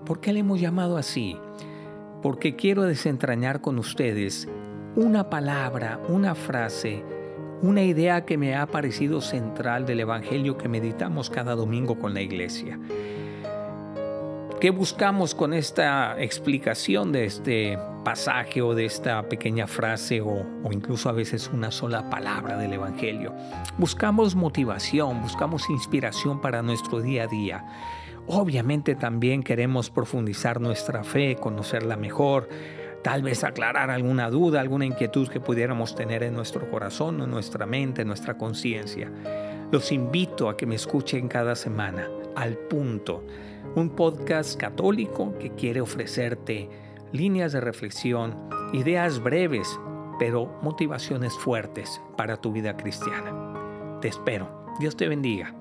[0.06, 1.38] ¿Por qué le hemos llamado así?
[2.21, 4.50] Porque quiero desentrañar con ustedes
[4.97, 7.06] una palabra, una frase,
[7.62, 12.19] una idea que me ha parecido central del Evangelio que meditamos cada domingo con la
[12.19, 12.78] iglesia.
[14.60, 21.10] ¿Qué buscamos con esta explicación de este pasaje o de esta pequeña frase o, incluso
[21.10, 23.36] a veces una sola palabra del Evangelio?
[23.78, 27.65] Buscamos motivación, buscamos inspiración para nuestro día a día.
[28.26, 32.50] Obviamente también queremos profundizar nuestra fe, conocerla mejor,
[33.04, 37.67] tal vez aclarar alguna duda, alguna inquietud que pudiéramos tener en nuestro corazón, en nuestra
[37.67, 39.12] mente, en nuestra conciencia.
[39.72, 43.24] Los invito a que me escuchen cada semana al Punto,
[43.76, 46.70] un podcast católico que quiere ofrecerte
[47.13, 48.36] líneas de reflexión,
[48.74, 49.67] ideas breves,
[50.20, 54.00] pero motivaciones fuertes para tu vida cristiana.
[54.02, 54.65] Te espero.
[54.80, 55.56] Dios te bendiga.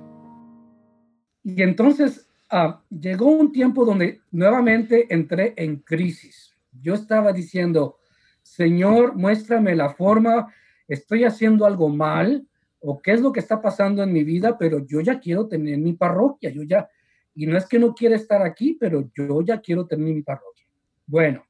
[1.42, 6.54] Y entonces ah, llegó un tiempo donde nuevamente entré en crisis.
[6.82, 7.98] Yo estaba diciendo,
[8.42, 10.52] Señor, muéstrame la forma,
[10.88, 12.46] estoy haciendo algo mal
[12.80, 15.78] o qué es lo que está pasando en mi vida, pero yo ya quiero tener
[15.78, 16.88] mi parroquia, yo ya,
[17.36, 20.66] y no es que no quiera estar aquí, pero yo ya quiero tener mi parroquia.
[21.06, 21.46] Bueno,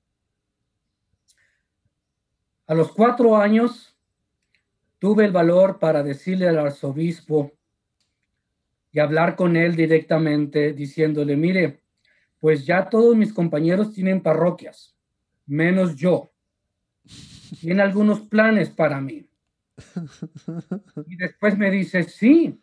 [2.66, 3.96] a los cuatro años
[4.99, 7.53] tuve el valor para decirle al arzobispo
[8.90, 11.83] y hablar con él directamente, diciéndole, mire,
[12.40, 14.96] pues ya todos mis compañeros tienen parroquias,
[15.46, 16.33] menos yo
[17.61, 19.29] tiene algunos planes para mí.
[21.07, 22.61] Y después me dice, sí.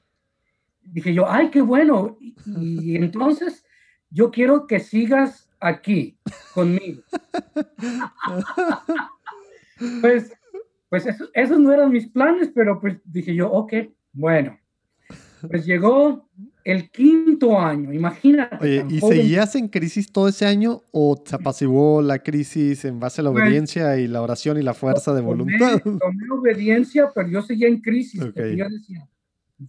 [0.86, 2.18] Dije yo, ay, qué bueno.
[2.46, 2.46] Y,
[2.96, 3.66] entonces
[4.10, 6.18] yo quiero que sigas aquí
[6.54, 7.02] conmigo.
[10.02, 10.32] pues,
[10.90, 13.74] pues esos no eran mis planes, pero pues dije yo, ok,
[14.12, 14.58] bueno.
[15.48, 16.30] Pues llegó
[16.64, 18.58] el quinto año, imagínate.
[18.62, 23.22] Oye, ¿y seguías en crisis todo ese año o se apaciguó la crisis en base
[23.22, 25.82] a la pues, obediencia y la oración y la fuerza de voluntad?
[25.84, 28.22] Tomé, obediencia, pero yo seguía en crisis.
[28.22, 28.68] Yo decía,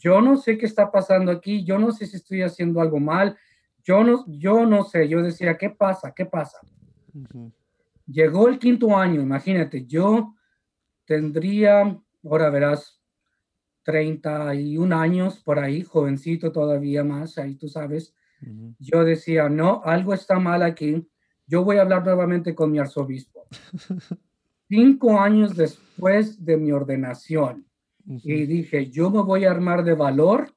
[0.00, 3.36] yo no sé qué está pasando aquí, yo no sé si estoy haciendo algo mal,
[3.82, 5.08] yo no, yo no sé.
[5.08, 6.12] Yo decía, ¿qué pasa?
[6.14, 6.58] ¿Qué pasa?
[8.06, 10.34] Llegó el quinto año, imagínate, yo
[11.04, 13.00] tendría, ahora verás,
[13.84, 18.14] 31 años por ahí, jovencito todavía más, ahí tú sabes.
[18.78, 21.06] Yo decía, no, algo está mal aquí.
[21.46, 23.46] Yo voy a hablar nuevamente con mi arzobispo.
[24.68, 27.66] Cinco años después de mi ordenación.
[28.06, 30.54] Y dije, yo me voy a armar de valor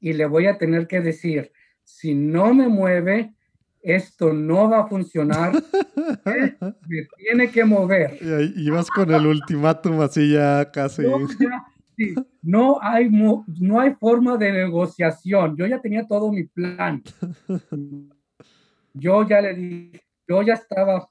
[0.00, 1.50] y le voy a tener que decir,
[1.82, 3.34] si no me mueve,
[3.80, 5.52] esto no va a funcionar,
[6.88, 8.18] me tiene que mover.
[8.56, 11.02] Y, vas con el ultimátum así ya casi.
[11.96, 15.56] Sí, no hay, no hay forma de negociación.
[15.56, 17.02] Yo ya tenía todo mi plan.
[18.92, 21.08] Yo ya le dije, yo ya estaba.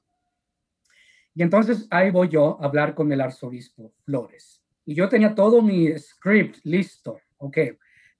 [1.34, 4.63] Y entonces ahí voy yo a hablar con el arzobispo Flores.
[4.84, 7.18] Y yo tenía todo mi script listo.
[7.38, 7.58] Ok,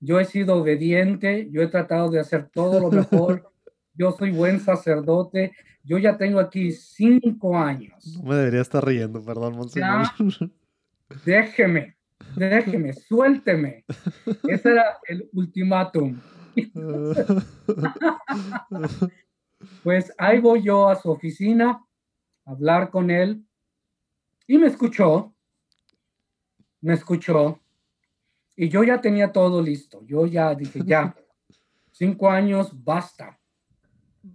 [0.01, 3.51] yo he sido obediente, yo he tratado de hacer todo lo mejor.
[3.97, 5.53] Yo soy buen sacerdote.
[5.85, 8.17] Yo ya tengo aquí cinco años.
[8.17, 10.09] No me debería estar riendo, perdón, monseñor.
[11.25, 11.95] déjeme
[12.37, 13.85] déjeme, suélteme.
[14.49, 16.21] Ese era el ultimátum.
[19.83, 21.85] pues ahí voy yo a su oficina
[22.45, 23.45] a hablar con él
[24.47, 25.34] y me escuchó,
[26.85, 27.59] me escuchó
[28.57, 30.05] y yo ya tenía todo listo.
[30.05, 31.17] Yo ya dije, ya,
[31.93, 33.39] cinco años, basta.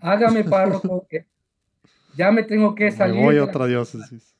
[0.01, 1.07] Hágame párroco,
[2.17, 3.17] ya me tengo que salir.
[3.17, 4.35] Me voy a otra diócesis.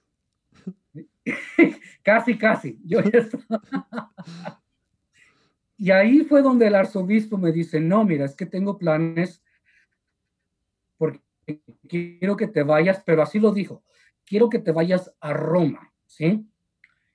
[2.04, 2.80] casi, casi.
[2.84, 3.00] Yo
[5.78, 9.41] y ahí fue donde el arzobispo me dice, no, mira, es que tengo planes
[10.98, 11.22] porque
[11.88, 13.84] quiero que te vayas, pero así lo dijo,
[14.26, 16.49] quiero que te vayas a Roma, ¿sí?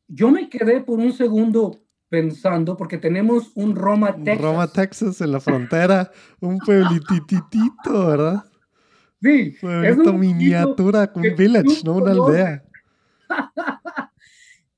[0.08, 4.40] Yo me quedé por un segundo pensando, porque tenemos un Roma, Texas.
[4.40, 8.44] Roma, Texas, en la frontera, un pueblititito, ¿verdad?
[9.20, 9.56] Sí.
[9.60, 12.62] es una miniatura, un village, no una aldea.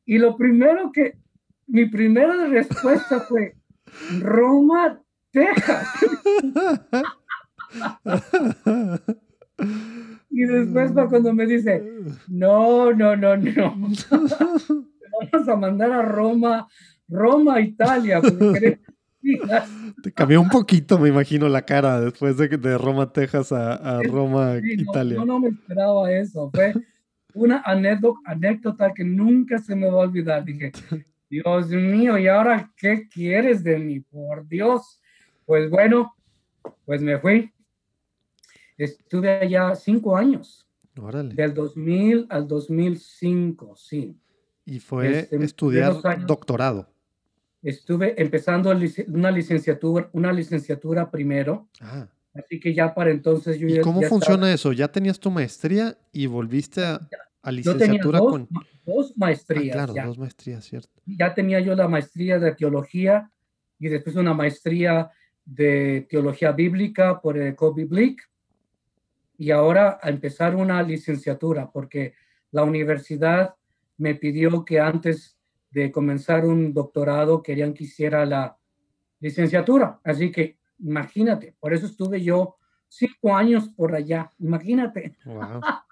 [0.06, 1.18] y lo primero que,
[1.66, 3.56] mi primera respuesta fue,
[4.20, 5.88] Roma, Texas.
[10.30, 11.82] y después va cuando me dice,
[12.28, 13.76] no, no, no, no.
[15.20, 16.68] Vamos a mandar a Roma,
[17.08, 18.20] Roma, Italia.
[20.02, 24.56] Te cambió un poquito, me imagino, la cara después de, de Roma, Texas a, Roma,
[24.62, 25.16] Italia.
[25.16, 26.50] No, no, me esperaba eso.
[26.54, 26.74] Fue,
[27.34, 30.44] una anécdota, anécdota que nunca se me va a olvidar.
[30.44, 30.72] Dije,
[31.28, 34.00] Dios mío, ¿y ahora qué quieres de mí?
[34.00, 35.00] Por Dios.
[35.44, 36.14] Pues bueno,
[36.84, 37.52] pues me fui.
[38.78, 40.68] Estuve allá cinco años.
[40.98, 41.34] Órale.
[41.34, 44.16] Del 2000 al 2005, sí.
[44.66, 45.94] Y fue este, estudiar
[46.26, 46.90] doctorado.
[47.62, 48.70] Estuve empezando
[49.08, 51.68] una licenciatura, una licenciatura primero.
[51.80, 52.08] Ah.
[52.34, 54.72] Así que ya para entonces yo ¿Y cómo funciona eso?
[54.72, 57.00] ¿Ya tenías tu maestría y volviste a,
[57.50, 58.48] licenciatura yo tenía dos, con.
[58.84, 59.76] Dos maestrías.
[59.76, 60.90] Ah, claro, dos maestrías, cierto.
[61.06, 63.30] Ya tenía yo la maestría de teología
[63.78, 65.10] y después una maestría
[65.44, 67.54] de teología bíblica por el
[67.88, 68.28] Blick.
[69.38, 72.14] Y ahora a empezar una licenciatura, porque
[72.50, 73.54] la universidad
[73.98, 75.38] me pidió que antes
[75.70, 78.56] de comenzar un doctorado querían que hiciera la
[79.20, 80.00] licenciatura.
[80.04, 82.56] Así que Imagínate, por eso estuve yo
[82.88, 85.16] cinco años por allá, imagínate.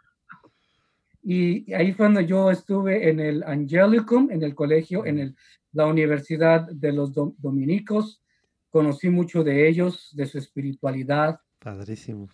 [1.23, 5.37] y ahí fue cuando yo estuve en el Angelicum, en el colegio, en el,
[5.73, 8.23] la Universidad de los Dominicos.
[8.69, 11.41] Conocí mucho de ellos, de su espiritualidad.
[11.59, 12.29] Padrísimo.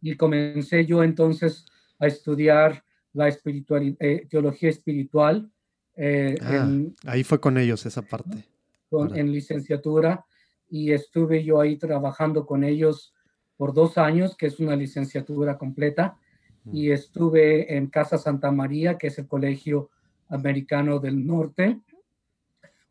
[0.00, 1.66] Y comencé yo entonces
[1.98, 2.84] a estudiar
[3.14, 5.50] la espiritualidad, eh, teología espiritual.
[5.96, 6.68] Eh, ah,
[7.06, 8.44] ahí fue con ellos esa parte.
[8.90, 10.24] Con, en licenciatura
[10.68, 13.14] y estuve yo ahí trabajando con ellos
[13.56, 16.18] por dos años, que es una licenciatura completa,
[16.72, 19.90] y estuve en Casa Santa María, que es el Colegio
[20.28, 21.80] Americano del Norte,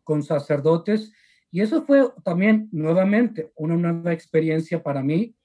[0.03, 1.11] con sacerdotes,
[1.51, 5.35] y eso fue también nuevamente una nueva experiencia para mí.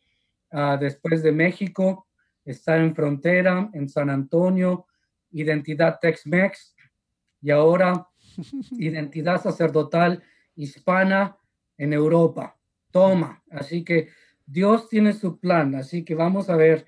[0.51, 2.07] Ah, después de México,
[2.51, 4.87] estar en frontera, en San Antonio,
[5.31, 6.75] identidad Tex-Mex,
[7.43, 8.09] y ahora
[8.73, 10.23] identidad sacerdotal
[10.57, 11.37] hispana
[11.77, 12.57] en Europa.
[12.91, 14.09] Toma, así que
[14.47, 16.87] Dios tiene su plan, así que vamos a ver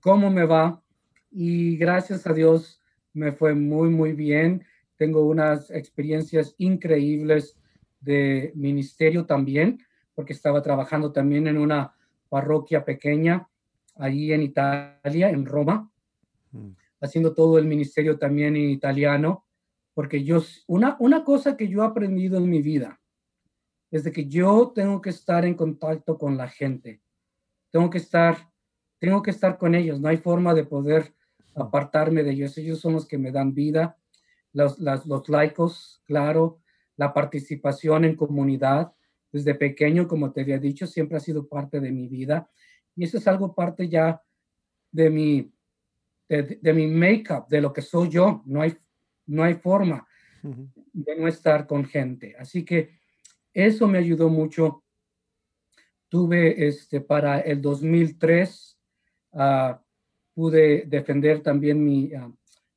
[0.00, 0.82] cómo me va.
[1.30, 2.80] Y gracias a Dios
[3.12, 4.64] me fue muy, muy bien.
[4.96, 7.56] Tengo unas experiencias increíbles
[8.00, 9.84] de ministerio también,
[10.14, 11.94] porque estaba trabajando también en una
[12.28, 13.49] parroquia pequeña
[14.00, 15.90] allí en Italia, en Roma,
[16.52, 16.70] mm.
[17.00, 19.44] haciendo todo el ministerio también en italiano,
[19.94, 23.00] porque yo, una, una cosa que yo he aprendido en mi vida,
[23.90, 27.02] es de que yo tengo que estar en contacto con la gente.
[27.70, 28.50] Tengo que estar,
[28.98, 30.00] tengo que estar con ellos.
[30.00, 31.14] No hay forma de poder
[31.54, 32.56] apartarme de ellos.
[32.56, 33.98] Ellos son los que me dan vida.
[34.52, 36.60] Los, los laicos, claro,
[36.96, 38.92] la participación en comunidad.
[39.32, 42.48] Desde pequeño, como te había dicho, siempre ha sido parte de mi vida.
[42.96, 44.22] Y eso es algo parte ya
[44.90, 45.52] de mi,
[46.28, 48.42] de, de mi make-up, de lo que soy yo.
[48.46, 48.76] No hay,
[49.26, 50.06] no hay forma
[50.42, 52.34] de no estar con gente.
[52.38, 52.98] Así que
[53.52, 54.84] eso me ayudó mucho.
[56.08, 58.78] Tuve este, para el 2003,
[59.34, 59.82] ah,
[60.34, 62.32] pude defender también mi, ah,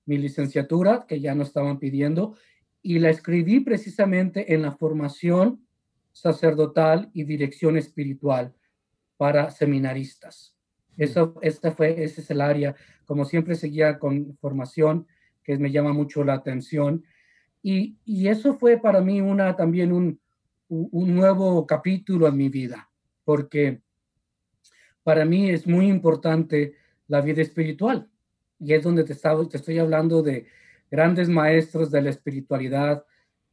[0.05, 2.35] mi licenciatura, que ya no estaban pidiendo,
[2.81, 5.65] y la escribí precisamente en la formación
[6.11, 8.53] sacerdotal y dirección espiritual
[9.17, 10.55] para seminaristas.
[10.97, 15.07] Eso, esta fue, ese es el área, como siempre seguía con formación,
[15.43, 17.03] que me llama mucho la atención.
[17.61, 20.19] Y, y eso fue para mí una, también un,
[20.67, 22.89] un nuevo capítulo en mi vida,
[23.23, 23.81] porque
[25.03, 26.75] para mí es muy importante
[27.07, 28.09] la vida espiritual.
[28.59, 30.47] Y es donde te, te estoy hablando de
[30.89, 33.05] grandes maestros de la espiritualidad,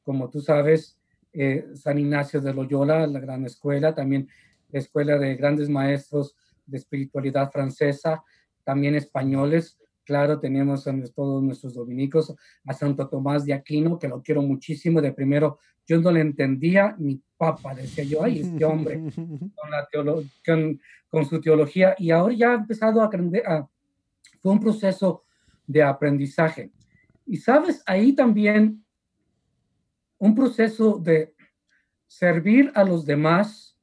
[0.02, 0.98] como tú sabes,
[1.32, 4.28] eh, San Ignacio de Loyola, la gran escuela, también
[4.72, 8.22] la escuela de grandes maestros de espiritualidad francesa,
[8.64, 12.34] también españoles, Claro, tenemos a todos nuestros dominicos,
[12.66, 15.00] a Santo Tomás de Aquino, que lo quiero muchísimo.
[15.00, 18.96] De primero, yo no le entendía, mi papa, decía yo, ay, este hombre,
[19.54, 21.94] con, la con, su teología.
[21.96, 23.44] Y ahora ya ha empezado a aprender,
[24.40, 25.22] fue un proceso
[25.64, 26.72] de aprendizaje.
[27.24, 28.84] Y sabes, ahí también
[30.18, 31.36] un proceso de
[32.08, 33.78] servir a los demás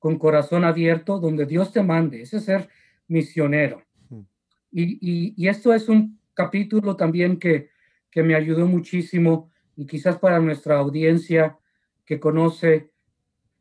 [0.00, 2.68] con corazón abierto, donde Dios te mande, ese es ser
[3.06, 3.84] misionero.
[4.72, 7.70] Y, esto es un capítulo también que,
[8.10, 11.58] que me ayudó muchísimo y quizás para nuestra audiencia
[12.04, 12.92] que conoce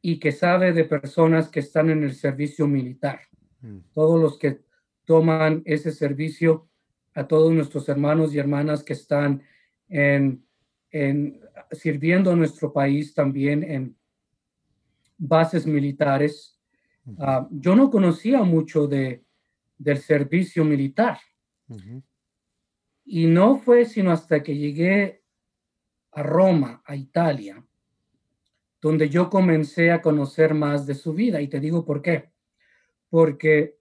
[0.01, 3.21] y que sabe de personas que están en el servicio militar.
[3.61, 3.79] Mm.
[3.93, 4.61] Todos los que
[5.05, 6.69] toman ese servicio,
[7.15, 9.41] a todos nuestros hermanos y hermanas que están
[9.89, 10.45] en,
[10.91, 13.99] en, sirviendo a nuestro país también en
[15.20, 16.59] bases militares.
[17.20, 19.24] Ah, yo no conocía mucho de,
[19.78, 21.20] del servicio militar.
[23.05, 25.24] Y no fue sino hasta que llegué
[26.11, 27.63] a Roma, a Italia,
[28.82, 31.41] donde yo comencé a conocer más de su vida.
[31.41, 32.32] Y te digo por qué.
[33.09, 33.78] Porque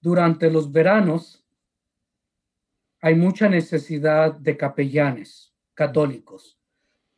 [0.00, 1.46] durante los veranos
[3.00, 6.58] hay mucha necesidad de capellanes católicos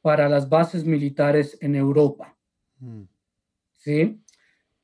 [0.03, 2.37] para las bases militares en Europa.
[2.79, 3.05] Mm.
[3.81, 4.23] ¿Sí?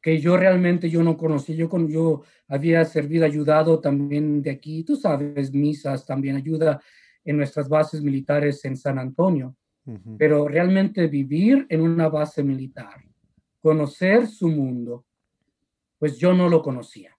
[0.06, 1.56] que yo realmente yo no conocí.
[1.56, 6.80] Yo, con, yo había servido, ayudado también de aquí, tú sabes, misas, también ayuda
[7.24, 9.56] en nuestras bases militares en San Antonio.
[10.16, 13.02] Pero realmente vivir en una base militar,
[13.60, 15.04] conocer su mundo,
[15.98, 17.16] pues yo no lo conocía.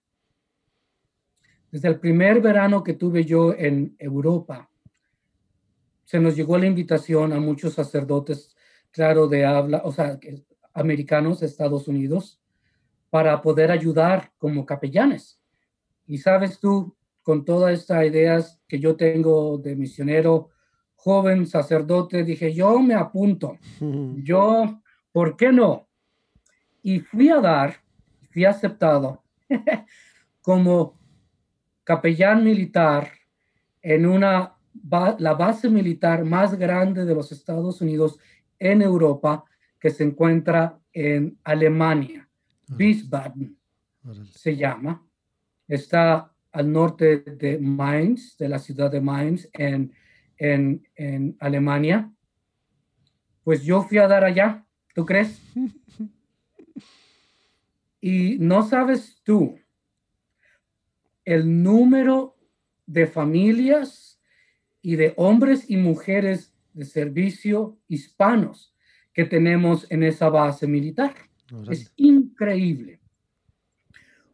[1.70, 4.70] Desde el primer verano que tuve yo en Europa,
[6.04, 8.56] se nos llegó la invitación a muchos sacerdotes,
[8.90, 10.18] claro, de habla, o sea,
[10.78, 12.40] americanos, Estados Unidos,
[13.10, 15.40] para poder ayudar como capellanes.
[16.06, 20.50] Y sabes tú, con todas estas ideas que yo tengo de misionero,
[20.94, 23.58] joven, sacerdote, dije, yo me apunto,
[24.22, 24.80] yo,
[25.12, 25.88] ¿por qué no?
[26.82, 27.88] Y fui a dar
[28.30, 29.22] fui aceptado
[30.42, 30.98] como
[31.84, 33.10] capellán militar
[33.82, 34.54] en una
[35.18, 38.18] la base militar más grande de los Estados Unidos
[38.60, 39.44] en Europa,
[39.78, 42.28] que se encuentra en Alemania,
[42.68, 43.58] Wiesbaden
[44.30, 45.04] se llama.
[45.66, 49.92] Está al norte de Mainz, de la ciudad de Mainz, en,
[50.36, 52.10] en, en Alemania.
[53.44, 54.64] Pues yo fui a dar allá,
[54.94, 55.40] ¿tú crees?
[58.00, 59.58] Y no sabes tú
[61.24, 62.36] el número
[62.86, 64.20] de familias
[64.80, 68.72] y de hombres y mujeres de servicio hispanos
[69.18, 71.12] que tenemos en esa base militar.
[71.68, 73.00] Es increíble.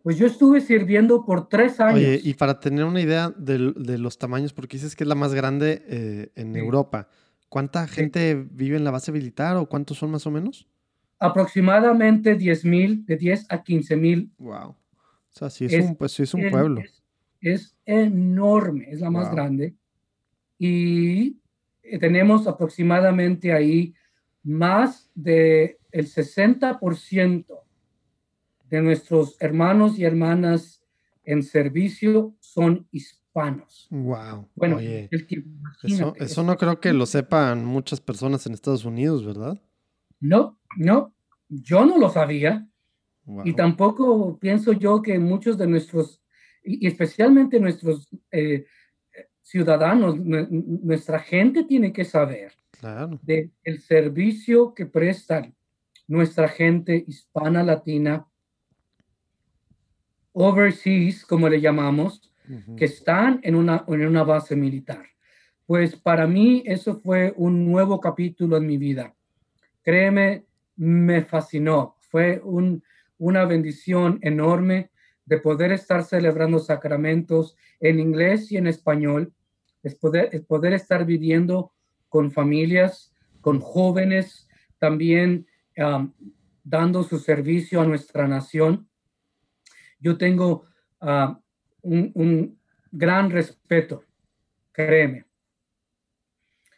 [0.03, 2.01] Pues yo estuve sirviendo por tres años.
[2.01, 3.59] Oye, y para tener una idea de,
[3.97, 7.09] los tamaños, porque dices que es la más grande eh, en Europa,
[7.49, 10.69] ¿cuánta gente vive en la base militar o cuántos son más o menos?
[11.19, 14.31] aproximadamente 10 mil, de 10 a 15 mil.
[14.37, 14.69] Wow.
[14.69, 14.77] O
[15.31, 16.83] sea, sí es, un, pues, es un pueblo.
[17.41, 19.75] Es, enorme, es la más grande.
[20.59, 21.39] Y
[21.83, 23.95] eh, tenemos aproximadamente ahí
[24.45, 27.47] más de el 60%
[28.69, 30.83] de nuestros hermanos y hermanas
[31.25, 33.89] en servicio son hispanos.
[33.91, 34.49] Wow.
[34.55, 39.61] Bueno, eso, eso no creo que lo sepan muchas personas en Estados Unidos, ¿verdad?
[40.21, 41.15] No, no,
[41.49, 42.69] yo no lo sabía.
[43.45, 46.23] Y tampoco pienso yo que muchos de nuestros,
[46.63, 48.67] y especialmente nuestros eh,
[49.45, 52.53] ciudadanos, nuestra gente tiene que saber
[53.23, 55.55] del el servicio que prestan
[56.09, 58.27] nuestra gente hispana latina
[60.33, 62.33] overseas, como le llamamos,
[62.77, 65.05] que están en una, en una base militar.
[65.67, 69.15] Pues para mí eso fue un nuevo capítulo en mi vida.
[69.83, 70.45] Créeme,
[70.77, 71.97] me fascinó.
[72.01, 72.43] Fue
[73.19, 74.91] una bendición enorme
[75.27, 79.33] de poder estar celebrando sacramentos en inglés y en español,
[79.83, 81.73] es poder, poder estar viviendo
[82.09, 84.49] con familias, con jóvenes,
[84.79, 85.47] también
[86.63, 88.89] dando su servicio a nuestra nación.
[89.99, 90.67] Yo tengo
[91.01, 91.35] uh,
[91.83, 92.59] un, un
[92.91, 94.05] gran respeto,
[94.73, 95.27] créeme,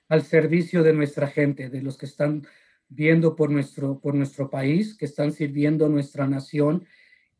[0.09, 2.47] al servicio de nuestra gente, de los que están
[2.88, 6.86] viendo por nuestro, por nuestro país, que están sirviendo nuestra nación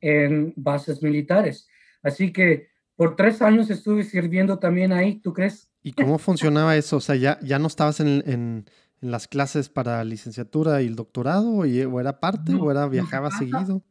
[0.01, 1.69] en bases militares.
[2.03, 5.71] Así que por tres años estuve sirviendo también ahí, ¿tú crees?
[5.83, 6.97] ¿Y cómo funcionaba eso?
[6.97, 8.65] O sea, ¿ya, ya no estabas en, en,
[9.01, 11.51] las clases para licenciatura y el doctorado?
[11.51, 13.85] ¿O era parte o era viajaba seguido?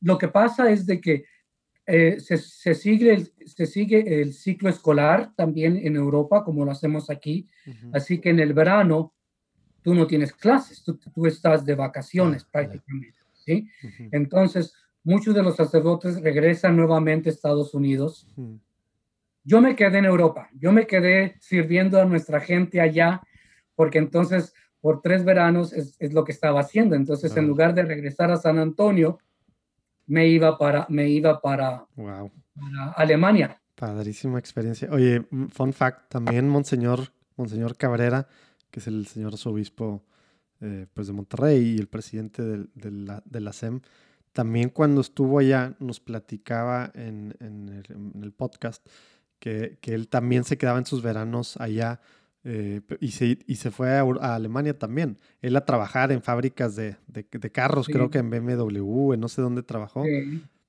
[0.00, 1.24] Lo que pasa es de que
[1.86, 6.70] eh, se, se, sigue el, se sigue el ciclo escolar también en Europa, como lo
[6.70, 7.48] hacemos aquí.
[7.92, 9.14] Así que en el verano
[9.82, 13.68] tú no tienes clases, tú, tú estás de vacaciones prácticamente, ¿sí?
[14.12, 14.74] Entonces,
[15.04, 18.26] muchos de los sacerdotes regresan nuevamente a Estados Unidos.
[19.44, 23.22] Yo me quedé en Europa, yo me quedé sirviendo a nuestra gente allá,
[23.74, 26.96] porque entonces por tres veranos es, es lo que estaba haciendo.
[26.96, 29.18] Entonces, en lugar de regresar a San Antonio,
[30.06, 32.30] me iba para, me iba para, wow.
[32.54, 33.60] para Alemania.
[33.76, 34.88] Padrísima experiencia.
[34.90, 38.26] Oye, fun fact, también Monseñor, Monseñor Cabrera
[38.72, 40.02] que es el señor arzobispo
[40.60, 43.80] eh, pues de Monterrey y el presidente de, la, de, la, SEM,
[44.32, 47.34] también cuando estuvo allá nos platicaba en,
[48.20, 48.86] el, podcast
[49.38, 52.00] que, él también se quedaba en sus veranos allá
[52.44, 55.18] eh, y, se, y se fue a, Alemania también.
[55.42, 56.96] Él a trabajar en fábricas de,
[57.52, 60.04] carros, creo que en BMW, no sé dónde trabajó.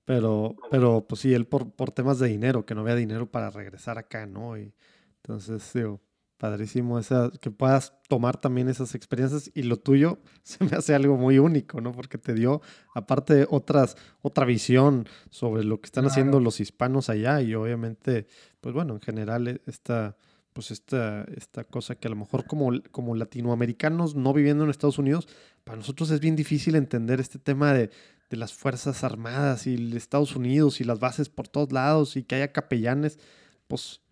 [0.06, 3.50] Pero, pero pues sí, él por, por temas de dinero, que no había dinero para
[3.50, 4.58] regresar acá, ¿no?
[4.58, 4.74] Y
[5.22, 6.02] entonces, digo,
[6.44, 11.16] Padrísimo esa, que puedas tomar también esas experiencias y lo tuyo se me hace algo
[11.16, 11.94] muy único, ¿no?
[11.94, 12.62] Porque te dio,
[12.94, 18.28] aparte, otras, otra visión sobre lo que están haciendo los hispanos allá y obviamente,
[18.60, 20.18] pues bueno, en general e, esta,
[20.52, 25.00] pues esta, esta cosa que a lo mejor como, como latinoamericanos no viviendo en Estados
[25.00, 25.30] Unidos,
[25.64, 27.90] para nosotros es bien difícil entender este tema de,
[28.30, 32.36] de las Fuerzas Armadas y Estados Unidos y las bases por todos lados y que
[32.36, 33.18] haya capellanes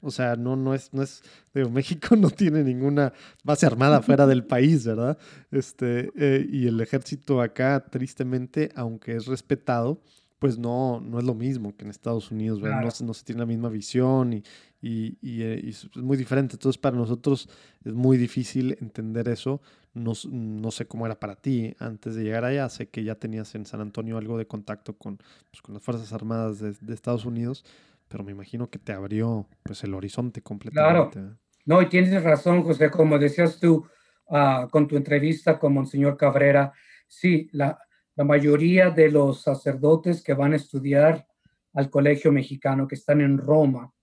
[0.01, 1.21] o sea, no, no es, no es,
[1.53, 5.17] digo, México no tiene ninguna base armada fuera del país, ¿verdad?
[5.51, 10.01] Este, eh, y el ejército acá, tristemente, aunque es respetado,
[10.41, 12.81] pues no, no es lo mismo que en Estados Unidos, ¿verdad?
[12.81, 14.43] No, no, se tiene la misma visión y,
[14.81, 16.55] y, y, eh, es muy diferente.
[16.55, 17.47] Entonces, para nosotros
[17.85, 19.61] es muy difícil entender eso.
[19.93, 22.67] No, no, sé cómo era para ti antes de llegar allá.
[22.69, 25.17] Sé que ya tenías en San Antonio algo de contacto con,
[25.51, 27.63] pues, con las Fuerzas Armadas de, de Estados Unidos
[28.11, 31.19] pero me imagino que te abrió pues el horizonte completamente.
[31.19, 31.37] Claro.
[31.65, 33.87] No, y tienes razón, José, como decías tú
[34.29, 36.73] ah, con tu entrevista con Monseñor Cabrera,
[37.07, 37.79] sí, la,
[38.15, 41.25] la mayoría de los sacerdotes que van a estudiar
[41.73, 43.93] al colegio mexicano, que están en Roma,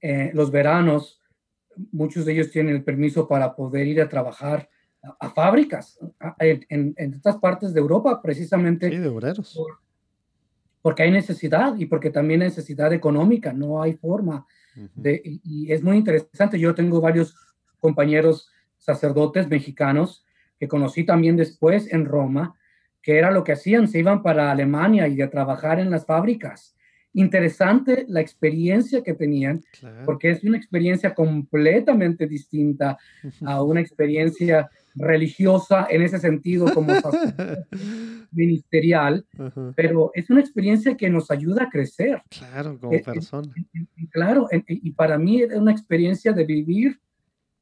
[0.00, 1.20] eh, los veranos,
[1.90, 4.68] muchos de ellos tienen el permiso para poder ir a trabajar
[5.18, 5.98] a, fábricas
[6.38, 8.88] en, en, otras partes de Europa, precisamente.
[8.90, 9.58] de obreros.
[10.82, 14.46] Porque hay necesidad y porque también hay necesidad económica, no hay forma
[14.94, 16.58] de, y es muy interesante.
[16.58, 17.34] Yo tengo varios
[17.80, 20.24] compañeros sacerdotes mexicanos
[20.58, 22.56] que conocí también después en Roma,
[23.02, 26.76] que era lo que hacían, se iban para Alemania y a trabajar en las fábricas.
[27.14, 29.62] Interesante la experiencia que tenían,
[30.04, 32.98] porque es una experiencia completamente distinta
[33.44, 36.92] a una experiencia religiosa en ese sentido como
[38.32, 39.26] ministerial,
[39.74, 42.22] pero es una experiencia que nos ayuda a crecer.
[42.28, 43.52] Claro, como eh, persona.
[44.10, 47.00] claro, y para mí es una experiencia de vivir,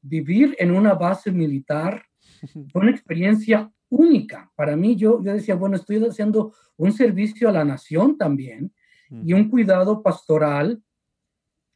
[0.01, 2.03] vivir en una base militar,
[2.71, 4.51] fue una experiencia única.
[4.55, 8.73] Para mí, yo, yo decía, bueno, estoy haciendo un servicio a la nación también
[9.09, 10.81] y un cuidado pastoral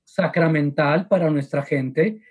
[0.04, 2.22] sacramental para nuestra gente.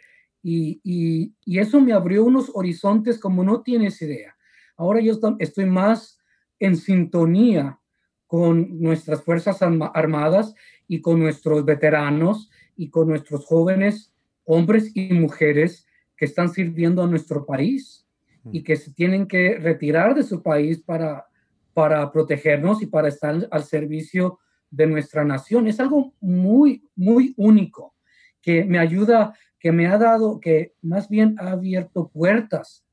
[0.42, 4.36] Y, y, eso me abrió unos horizontes como no tienes idea.
[4.76, 6.18] Ahora yo estoy más
[6.58, 7.78] en sintonía
[8.26, 10.54] con nuestras Fuerzas Armadas
[10.88, 15.86] y con nuestros veteranos y con nuestros jóvenes hombres y mujeres
[16.16, 18.06] que están sirviendo a nuestro país
[18.52, 21.26] y que se tienen que retirar de su país para,
[21.74, 24.38] para protegernos y para estar al servicio
[24.70, 25.66] de nuestra nación.
[25.66, 27.94] Es algo muy, muy único
[28.40, 32.84] que me ayuda, que me ha dado, que más bien ha abierto puertas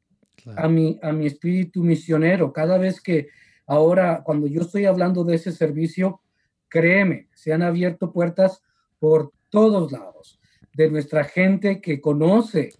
[0.55, 2.51] a, mi, a mi espíritu misionero.
[2.51, 3.29] Cada vez que
[3.65, 6.21] ahora, cuando yo estoy hablando de ese servicio,
[6.69, 8.61] créeme, se han abierto puertas
[8.99, 10.39] por todos lados,
[10.73, 12.73] de nuestra gente que conoce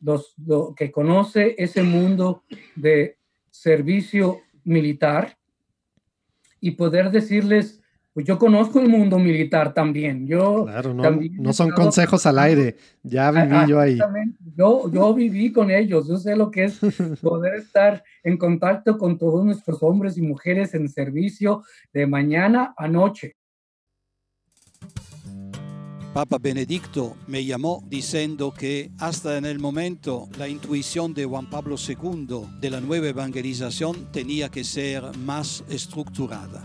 [0.00, 2.44] los, lo, que conoce ese mundo
[2.76, 3.18] de
[3.50, 5.38] servicio militar
[6.60, 7.80] y poder decirles,
[8.18, 10.26] pues yo conozco el mundo militar también.
[10.26, 13.96] Yo claro, no, son consejos al aire, ya viví yo ahí.
[14.56, 16.80] Yo, yo viví con ellos, yo sé lo que es
[17.22, 21.62] poder estar en contacto con todos nuestros hombres y mujeres en servicio
[21.92, 23.36] de mañana a noche.
[26.12, 31.76] Papa Benedicto me llamó diciendo que hasta en el momento la intuición de Juan Pablo
[31.76, 36.64] II de la nueva evangelización tenía que ser más estructurada.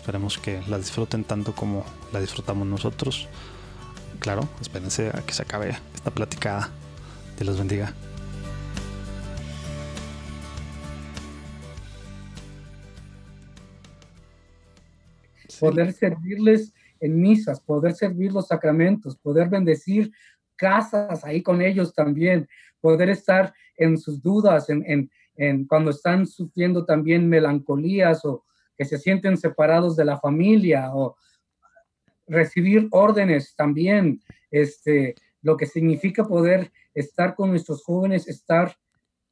[0.00, 3.28] Esperemos que la disfruten tanto como la disfrutamos nosotros.
[4.18, 6.70] Claro, espérense a que se acabe esta platicada.
[7.36, 7.92] Dios los bendiga.
[15.60, 20.10] Poder servirles en misas, poder servir los sacramentos, poder bendecir
[20.56, 22.48] casas ahí con ellos también,
[22.80, 28.44] poder estar en sus dudas, en, en, cuando están sufriendo también melancolías o
[28.80, 31.14] que se sienten separados de la familia o
[32.26, 38.74] recibir órdenes también, este, lo que significa poder estar con nuestros jóvenes, estar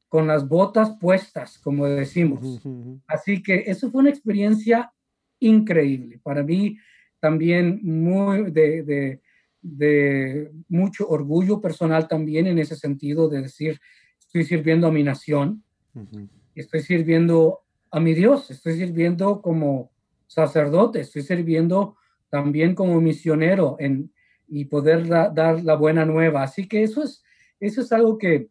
[0.07, 2.61] con las botas puestas, como decimos.
[3.07, 4.93] Así que eso fue una experiencia
[5.39, 6.19] increíble.
[6.21, 6.77] Para mí
[7.19, 9.19] también muy de,
[9.63, 13.81] de mucho orgullo personal también en ese sentido de decir,
[14.19, 15.63] estoy sirviendo a mi nación,
[16.53, 19.91] estoy sirviendo a mi Dios, estoy sirviendo como
[20.27, 21.95] sacerdote, estoy sirviendo
[22.29, 24.11] también como misionero en,
[24.47, 26.43] y poder dar la buena nueva.
[26.43, 27.23] Así que eso es,
[27.59, 28.49] eso es algo que,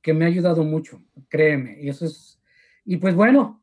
[0.00, 1.78] que me ha ayudado mucho, créeme.
[1.80, 2.40] Y eso es,
[2.84, 3.62] y pues bueno,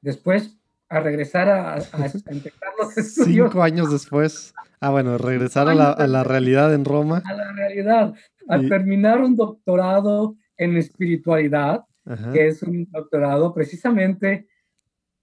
[0.00, 1.76] después a regresar a, a,
[2.26, 3.50] empezar los estudios.
[3.50, 4.54] Cinco años después.
[4.80, 7.22] Ah, bueno, regresar a la, a la, realidad en Roma.
[7.26, 8.14] A la realidad.
[8.48, 11.84] Al terminar un doctorado en espiritualidad,
[12.32, 14.48] que es un doctorado, precisamente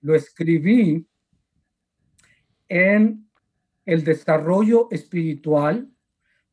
[0.02, 1.08] lo escribí
[2.68, 3.28] en
[3.86, 5.90] el desarrollo espiritual,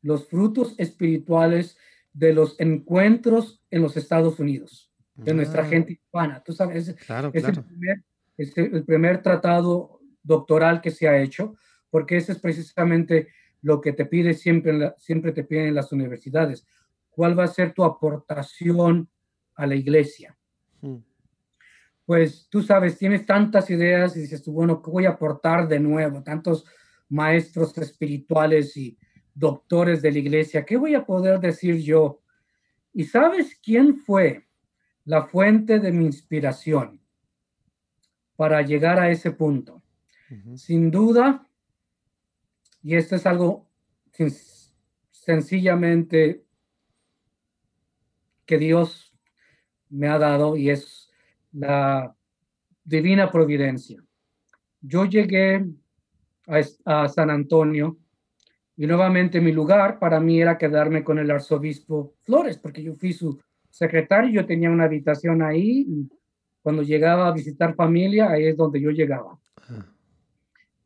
[0.01, 1.77] los frutos espirituales
[2.13, 5.67] de los encuentros en los Estados Unidos, de nuestra ah.
[5.67, 6.43] gente hispana.
[6.43, 8.03] Tú sabes, es, El, primer,
[8.37, 11.55] es, el primer, tratado doctoral que se ha hecho,
[11.89, 13.29] porque ese es precisamente
[13.61, 16.65] lo que te pide siempre, siempre te piden en las universidades.
[17.09, 19.09] ¿Cuál va a ser tu aportación
[19.63, 20.37] a la iglesia?
[20.81, 20.97] Hmm.
[22.05, 25.79] Pues tú sabes, tienes tantas ideas y dices tú, bueno, ¿qué voy a aportar de
[25.79, 26.21] nuevo?
[26.21, 26.65] Tantos
[27.09, 28.97] maestros espirituales y
[29.33, 32.21] doctores de la iglesia, ¿qué voy a poder decir yo?
[32.93, 34.47] ¿Y sabes quién fue
[35.05, 37.01] la fuente de mi inspiración
[38.35, 39.81] para llegar a ese punto?
[40.55, 41.47] Sin duda,
[42.81, 43.69] y esto es algo
[45.11, 46.43] sencillamente
[48.45, 49.12] que Dios
[49.93, 51.09] me ha dado y es
[51.51, 52.15] la
[52.83, 54.03] divina providencia.
[54.81, 55.65] Yo llegué
[56.47, 57.97] a, San Antonio
[58.75, 63.13] y nuevamente mi lugar para mí era quedarme con el arzobispo Flores, porque yo fui
[63.13, 63.39] su
[63.69, 66.09] secretario, yo tenía una habitación ahí y
[66.61, 69.37] cuando llegaba a visitar familia, ahí es donde yo llegaba.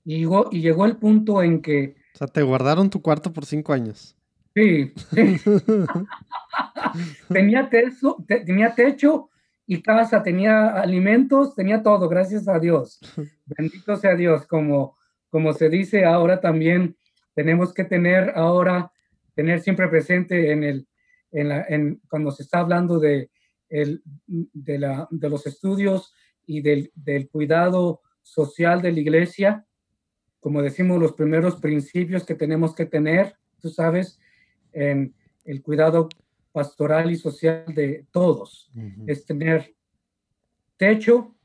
[0.04, 1.96] Y llegó, y llegó el punto en que...
[2.14, 4.17] O sea, te guardaron tu cuarto por cinco años.
[4.58, 4.92] Sí.
[7.30, 9.30] tenía, techo, tenía techo
[9.68, 13.00] y casa, tenía alimentos, tenía todo, gracias a Dios.
[13.46, 14.98] Bendito sea Dios, como,
[15.30, 16.98] como se dice ahora también,
[17.36, 18.92] tenemos que tener ahora,
[19.36, 20.88] tener siempre presente en el,
[21.32, 23.30] en la, en, cuando se está hablando de,
[23.70, 26.16] el, de, la, de los estudios
[26.48, 29.68] y del, del cuidado social de la iglesia,
[30.40, 34.20] como decimos, los primeros principios que tenemos que tener, tú sabes,
[34.78, 36.08] en el cuidado
[36.52, 38.72] pastoral y social de todos.
[39.08, 39.76] Es tener
[40.78, 41.36] techo,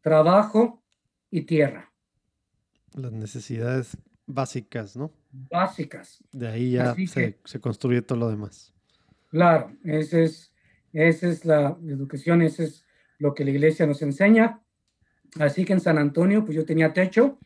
[0.00, 0.82] trabajo
[1.30, 1.92] y tierra.
[2.94, 3.96] Las necesidades
[4.26, 5.12] básicas, ¿no?
[5.32, 6.22] Básicas.
[6.30, 8.72] De ahí ya se, se, construye todo lo demás.
[9.30, 10.52] Claro, esa es,
[10.92, 12.84] esa es la educación, eso es
[13.18, 14.60] lo que la iglesia nos enseña.
[15.40, 17.38] Así que en San Antonio, pues yo tenía techo,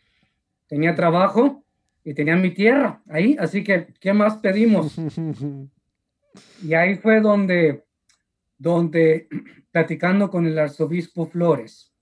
[0.66, 1.64] tenía trabajo
[2.08, 4.96] y tenía mi tierra ahí, así que, ¿qué más pedimos?
[6.62, 7.84] y ahí fue donde,
[8.56, 9.28] donde,
[9.70, 11.92] platicando con el arzobispo Flores,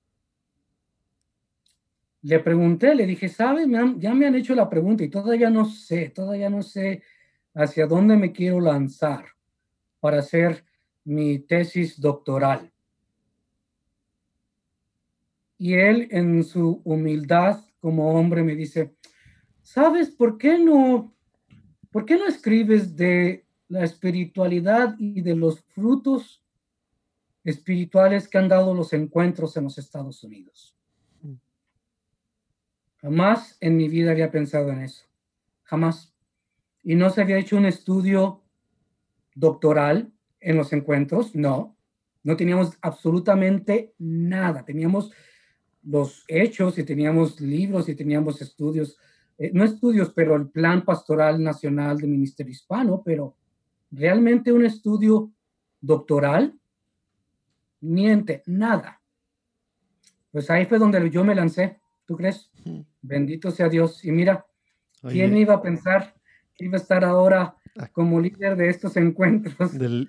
[2.23, 3.67] le pregunté, le dije, ¿sabes?
[3.99, 7.03] ya me han hecho la pregunta y todavía no sé, todavía no sé
[7.55, 9.25] hacia dónde me quiero lanzar
[9.99, 10.65] para hacer
[11.03, 12.73] mi tesis doctoral.
[15.59, 18.95] Y él en su humildad como hombre me dice,
[19.67, 21.13] ¿sabes por qué no,
[21.91, 26.41] por qué no escribes de la espiritualidad y de los frutos
[27.43, 30.77] espirituales que han dado los encuentros en los Estados Unidos?
[32.99, 35.05] Jamás en mi vida había pensado en eso,
[35.65, 36.15] jamás.
[36.85, 38.45] Y no se había hecho un estudio
[39.35, 41.77] doctoral en los encuentros, no.
[42.23, 44.65] No teníamos absolutamente nada.
[44.65, 45.13] Teníamos
[45.83, 48.97] los hechos y teníamos libros y teníamos estudios,
[49.39, 53.37] eh, no estudios, pero el Plan Pastoral Nacional del Ministerio Hispano, pero
[53.91, 55.31] realmente un estudio
[55.81, 56.59] doctoral,
[57.81, 59.01] miente, nada.
[60.31, 62.51] Pues ahí fue donde yo me lancé, ¿tú crees?
[63.03, 64.05] Bendito sea Dios.
[64.05, 64.47] Y mira,
[65.03, 66.15] ¿quién iba a pensar
[66.55, 67.89] que iba a estar ahora ah.
[67.93, 69.79] como líder de estos encuentros?
[69.79, 70.07] Del,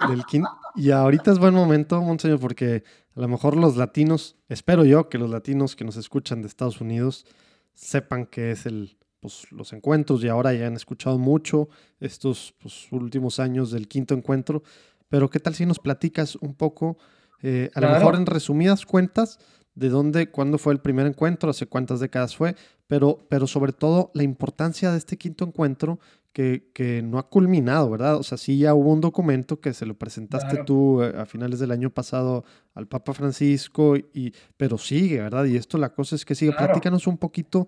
[0.76, 2.84] y ahorita es buen momento, Monseñor, porque
[3.16, 6.80] a lo mejor los latinos, espero yo que los latinos que nos escuchan de Estados
[6.82, 7.26] Unidos
[7.74, 8.98] sepan que es el,
[9.28, 11.68] pues, los encuentros y ahora ya han escuchado mucho
[12.00, 14.64] estos pues, últimos años del quinto encuentro.
[15.10, 16.98] Pero ¿qué tal si nos platicas un poco,
[17.42, 19.40] eh, a lo mejor en resumidas cuentas,
[19.76, 22.56] de dónde, cuándo fue el primer encuentro, hace cuántas décadas fue,
[22.88, 26.00] pero, pero sobre todo la importancia de este quinto encuentro
[26.32, 28.18] que, no ha culminado, ¿verdad?
[28.18, 31.60] O sea, sí ya hubo un documento que se lo presentaste tú eh, a finales
[31.60, 35.46] del año pasado al Papa Francisco, y, pero sigue, ¿verdad?
[35.46, 36.54] Y esto la cosa es que sigue.
[36.54, 37.68] Platícanos un poquito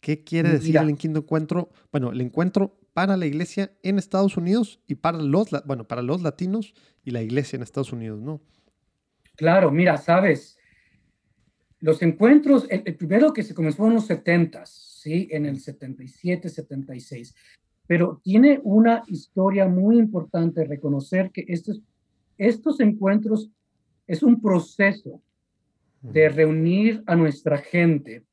[0.00, 4.80] qué quiere decir el quinto encuentro, bueno, el encuentro para la iglesia en Estados Unidos
[4.86, 6.74] y para los, bueno, para los latinos
[7.04, 8.40] y la iglesia en Estados Unidos, ¿no?
[9.36, 10.58] Claro, mira, sabes,
[11.80, 15.28] los encuentros, el, el primero que se comenzó en los 70, ¿sí?
[15.30, 17.34] En el 77, 76
[17.88, 21.80] pero tiene una historia muy importante, reconocer que estos,
[22.36, 23.50] estos encuentros
[24.06, 25.22] es un proceso
[26.02, 28.24] de reunir a nuestra gente,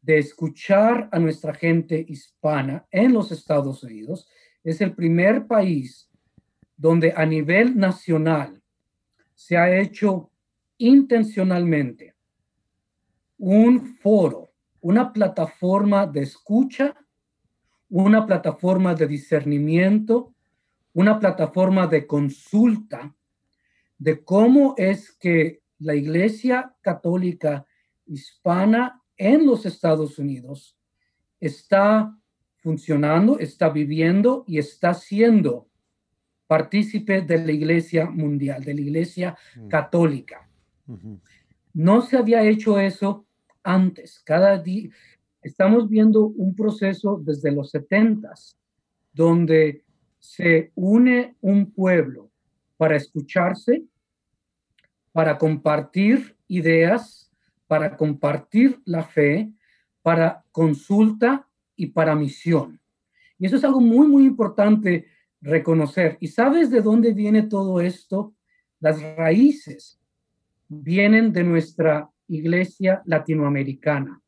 [0.00, 4.28] de escuchar a nuestra gente hispana en los Estados Unidos.
[4.62, 6.10] Es el primer país
[6.76, 8.62] donde a nivel nacional
[9.34, 10.30] se ha hecho
[10.78, 12.14] intencionalmente
[13.38, 16.94] un foro, una plataforma de escucha,
[17.88, 20.34] una plataforma de discernimiento,
[20.92, 23.14] una plataforma de consulta
[23.98, 27.66] de cómo es que la Iglesia Católica
[28.06, 30.78] Hispana en los Estados Unidos
[31.40, 32.16] está
[32.56, 35.68] funcionando, está viviendo y está siendo
[36.46, 39.68] partícipe de la Iglesia Mundial, de la Iglesia mm.
[39.68, 40.48] Católica.
[41.74, 43.26] No se había hecho eso
[43.62, 44.20] antes.
[44.24, 44.88] Cada día
[45.42, 48.58] estamos viendo un proceso desde los setentas
[49.12, 49.84] donde
[50.18, 52.30] se une un pueblo
[52.76, 53.84] para escucharse,
[55.12, 57.27] para compartir ideas,
[57.68, 59.52] para compartir la fe,
[60.02, 61.46] para consulta
[61.76, 62.80] y para misión.
[63.38, 65.06] Y eso es algo muy, muy importante
[65.40, 66.16] reconocer.
[66.18, 68.34] ¿Y sabes de dónde viene todo esto?
[68.80, 70.00] Las raíces
[70.66, 74.20] vienen de nuestra iglesia latinoamericana.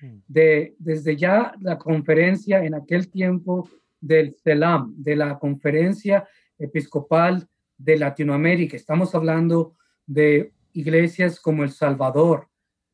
[0.00, 0.18] Hmm.
[0.26, 3.68] De, desde ya la conferencia en aquel tiempo
[4.00, 6.26] del CELAM, de la Conferencia
[6.58, 8.76] Episcopal de Latinoamérica.
[8.76, 9.74] Estamos hablando
[10.06, 12.48] de iglesias como El Salvador,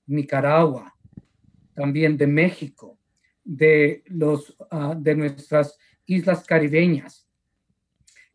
[0.07, 0.95] Nicaragua,
[1.75, 2.99] también de México,
[3.43, 7.29] de, los, ah, de nuestras islas caribeñas.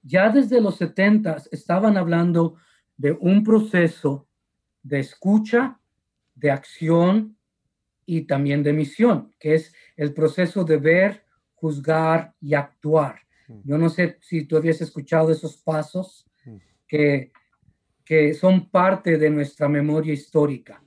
[0.01, 2.55] Ya desde los 70 estaban hablando
[2.97, 4.27] de un proceso
[4.83, 5.79] de escucha,
[6.35, 7.37] de acción
[8.05, 13.21] y también de misión, que es el proceso de ver, juzgar y actuar.
[13.47, 13.61] Mm.
[13.65, 16.55] Yo no sé si tú habías escuchado esos pasos mm.
[16.87, 17.31] que,
[18.05, 20.81] que son parte de nuestra memoria histórica.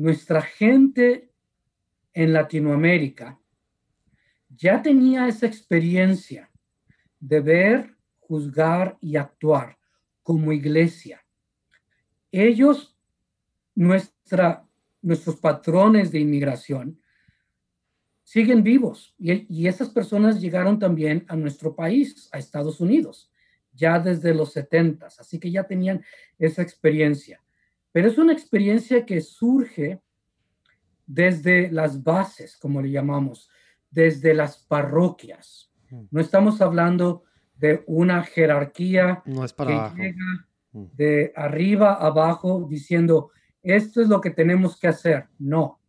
[0.00, 1.30] Nuestra gente
[2.14, 3.38] en Latinoamérica
[4.48, 6.50] ya tenía esa experiencia
[7.18, 9.76] de ver, juzgar y actuar
[10.22, 11.22] como iglesia.
[12.32, 12.96] Ellos,
[13.74, 16.98] nuestros patrones de inmigración,
[18.24, 23.30] siguen vivos y, esas personas llegaron también a nuestro país, a Estados Unidos,
[23.74, 26.02] ya desde los 70, así que ya tenían
[26.38, 27.42] esa experiencia.
[27.92, 30.00] Pero es una experiencia que surge
[31.06, 33.48] desde las bases, como le llamamos,
[33.90, 35.70] desde las parroquias.
[35.90, 36.04] Mm.
[36.10, 37.24] No estamos hablando
[37.56, 40.84] de una jerarquía no es para que llega mm.
[40.94, 43.30] de arriba abajo diciendo,
[43.62, 45.26] esto es lo que tenemos que hacer.
[45.38, 45.80] No,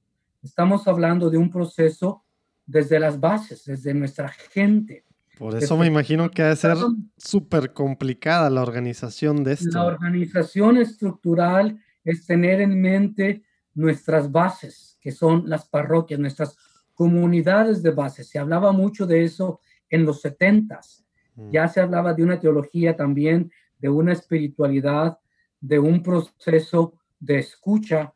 [0.42, 2.24] estamos hablando de un proceso
[2.66, 5.06] desde las bases, desde nuestra gente.
[5.38, 6.78] Por eso me imagino que ha de ser
[7.18, 9.70] súper complicada la organización de esto.
[9.72, 13.44] La organización estructural es tener en mente
[13.74, 16.58] nuestras bases, que son las parroquias, nuestras
[16.94, 18.24] comunidades de base.
[18.24, 21.06] Se hablaba mucho de eso en los setentas.
[21.36, 21.52] Mm.
[21.52, 25.20] Ya se hablaba de una teología también, de una espiritualidad,
[25.60, 28.14] de un proceso de escucha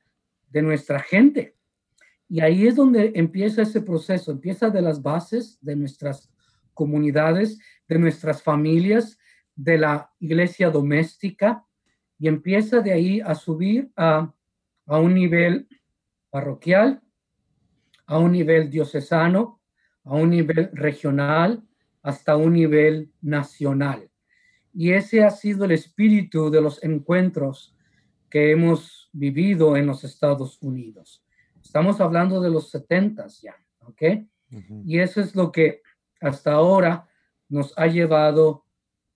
[0.50, 1.56] de nuestra gente.
[2.28, 6.32] Y ahí es donde empieza ese proceso, empieza de las bases de nuestras
[6.74, 9.18] comunidades, de nuestras familias,
[9.56, 11.66] de la iglesia doméstica,
[12.18, 14.34] y empieza de ahí a subir a,
[14.86, 15.68] a un nivel
[16.30, 17.02] parroquial,
[18.06, 19.62] a un nivel diocesano,
[20.04, 21.64] a un nivel regional,
[22.02, 24.10] hasta un nivel nacional.
[24.74, 27.76] Y ese ha sido el espíritu de los encuentros
[28.30, 31.24] que hemos vivido en los Estados Unidos.
[31.64, 34.04] Estamos hablando de los 70 ya, ¿ok?
[34.86, 35.82] Y eso es lo que
[36.22, 37.08] hasta ahora
[37.50, 38.65] nos ha llevado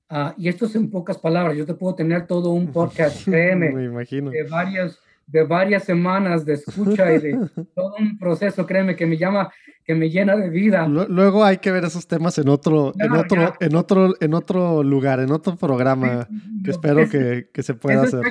[0.10, 3.70] a, y esto es en pocas palabras, yo te puedo tener todo un podcast, créeme,
[3.70, 9.18] de varias, de varias semanas de escucha y de todo un proceso, créeme, que me
[9.18, 9.52] llama,
[9.86, 10.88] que me llena de vida.
[10.88, 15.20] Luego hay que ver esos temas en otro, en otro, en otro, en otro lugar,
[15.20, 16.28] en otro programa,
[16.64, 18.22] que espero que, que, se pueda hacer.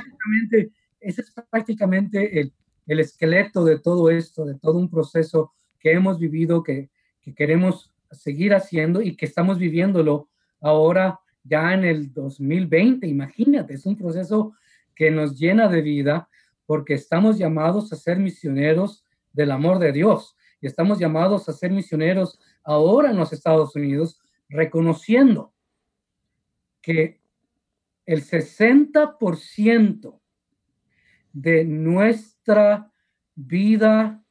[1.00, 2.52] ese es prácticamente el,
[2.88, 6.90] el esqueleto de todo esto, de todo un proceso que hemos vivido, que,
[7.36, 10.30] queremos seguir haciendo y que estamos viviéndolo
[10.62, 13.06] ahora ya en el 2020.
[13.06, 14.54] Imagínate, es un proceso
[14.94, 16.28] que nos llena de vida
[16.66, 21.70] porque estamos llamados a ser misioneros del amor de Dios y estamos llamados a ser
[21.70, 25.54] misioneros ahora en los Estados Unidos, reconociendo
[26.82, 27.20] que
[28.04, 30.20] el 60%
[31.32, 32.92] de nuestra
[33.34, 34.24] vida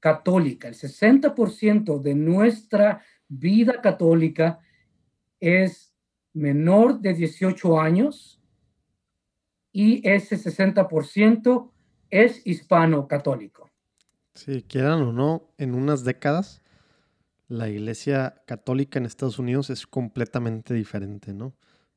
[0.00, 4.60] católica, el 60% de nuestra vida católica
[5.40, 5.93] es
[6.34, 8.40] menor de 18 años
[9.72, 11.70] y ese 60%
[12.10, 13.70] es hispano católico.
[14.34, 16.62] Si quieran o no, en unas décadas
[17.48, 21.54] la iglesia católica en Estados Unidos es completamente diferente, ¿no?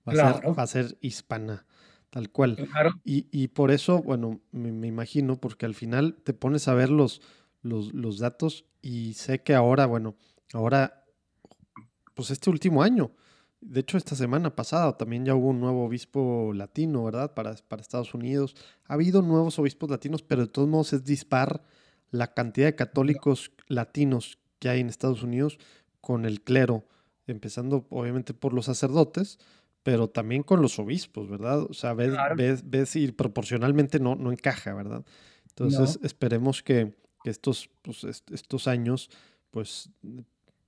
[0.07, 1.65] Va, a, ser, va a ser hispana.
[2.09, 2.57] Tal cual.
[3.03, 7.21] Y, por eso, bueno, me, imagino, porque al final te pones a ver los,
[7.61, 10.15] los, los datos y sé que ahora, bueno,
[10.53, 11.03] ahora,
[12.13, 13.11] pues este último año,
[13.62, 17.34] de hecho, esta semana pasada también ya hubo un nuevo obispo latino, ¿verdad?
[17.34, 18.55] Para, para Estados Unidos.
[18.86, 21.64] Ha habido nuevos obispos latinos, pero de todos modos es dispar
[22.12, 25.58] la cantidad de católicos latinos que hay en Estados Unidos
[26.01, 26.86] con el clero,
[27.26, 29.39] empezando obviamente por los sacerdotes,
[29.84, 31.62] pero también con los obispos, ¿verdad?
[31.64, 35.05] O sea, ves, ves, ves y proporcionalmente no, no encaja, ¿verdad?
[35.49, 36.93] Entonces, esperemos que,
[37.24, 39.10] que estos, pues, estos años,
[39.49, 39.89] pues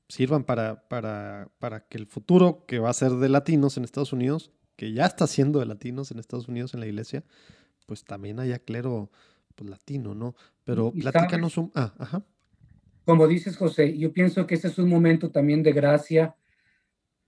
[0.10, 4.12] sirvan para, para, para que el futuro que va a ser de latinos en Estados
[4.12, 7.24] Unidos, que ya está siendo de latinos en Estados Unidos en la iglesia,
[7.86, 9.12] pues también haya clero
[9.56, 10.36] pues, latino, ¿no?
[10.64, 11.72] Pero platícanos un...
[11.76, 12.24] Ah, ajá.
[13.06, 16.36] Como dices, José, yo pienso que ese es un momento también de gracia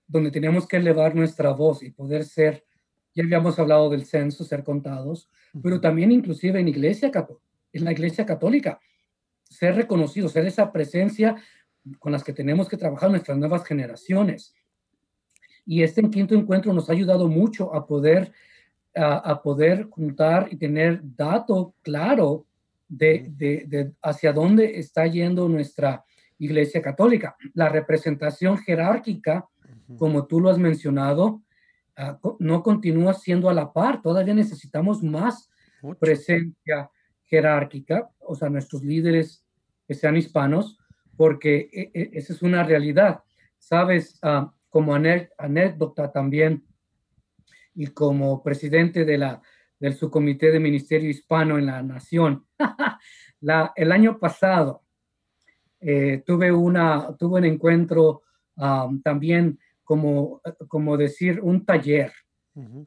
[0.07, 2.65] donde tenemos que elevar nuestra voz y poder ser,
[3.15, 5.29] ya habíamos hablado del censo, ser contados,
[5.63, 7.11] pero también inclusive en iglesia,
[7.73, 8.79] en la iglesia católica,
[9.49, 11.36] ser reconocidos, ser esa presencia
[11.99, 14.53] con las que tenemos que trabajar nuestras nuevas generaciones.
[15.65, 18.32] Y este quinto encuentro nos ha ayudado mucho a poder,
[18.95, 22.45] a, poder juntar y tener dato claro
[22.88, 26.03] de, de, hacia dónde está yendo nuestra
[26.39, 27.36] Iglesia Católica.
[27.53, 29.47] La representación jerárquica,
[29.97, 31.41] como tú lo has mencionado,
[31.95, 34.01] ah, no continúa siendo a la par.
[34.01, 35.49] Todavía necesitamos más
[35.99, 36.89] presencia
[37.23, 39.45] jerárquica, o sea, nuestros líderes
[39.88, 40.77] que sean hispanos,
[41.22, 43.22] porque e, e, esa es una realidad.
[43.59, 46.65] Sabes, ah, como anécdota también,
[47.76, 49.39] y como presidente de la,
[49.80, 52.47] del subcomité de Ministerio Hispano en la Nación,
[53.39, 54.82] la, el año pasado
[55.80, 58.24] eh, tuve, una, tuve un encuentro
[58.57, 62.11] ah, también como, como decir un taller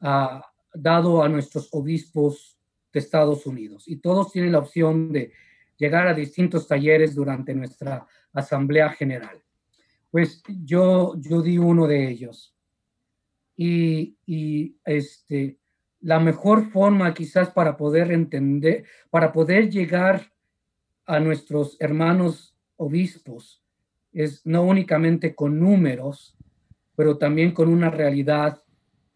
[0.01, 2.59] ah, dado a nuestros obispos
[2.91, 3.87] de Estados Unidos.
[3.87, 5.31] Y todos tienen la opción de
[5.77, 8.05] llegar a distintos talleres durante nuestra
[8.35, 9.41] Asamblea General.
[10.11, 12.55] Pues yo, yo di uno de ellos.
[13.57, 15.57] Y, y este,
[16.01, 20.31] la mejor forma quizás para poder entender, para poder llegar
[21.05, 23.63] a nuestros hermanos obispos
[24.11, 26.37] es no únicamente con números,
[26.95, 28.61] pero también con una realidad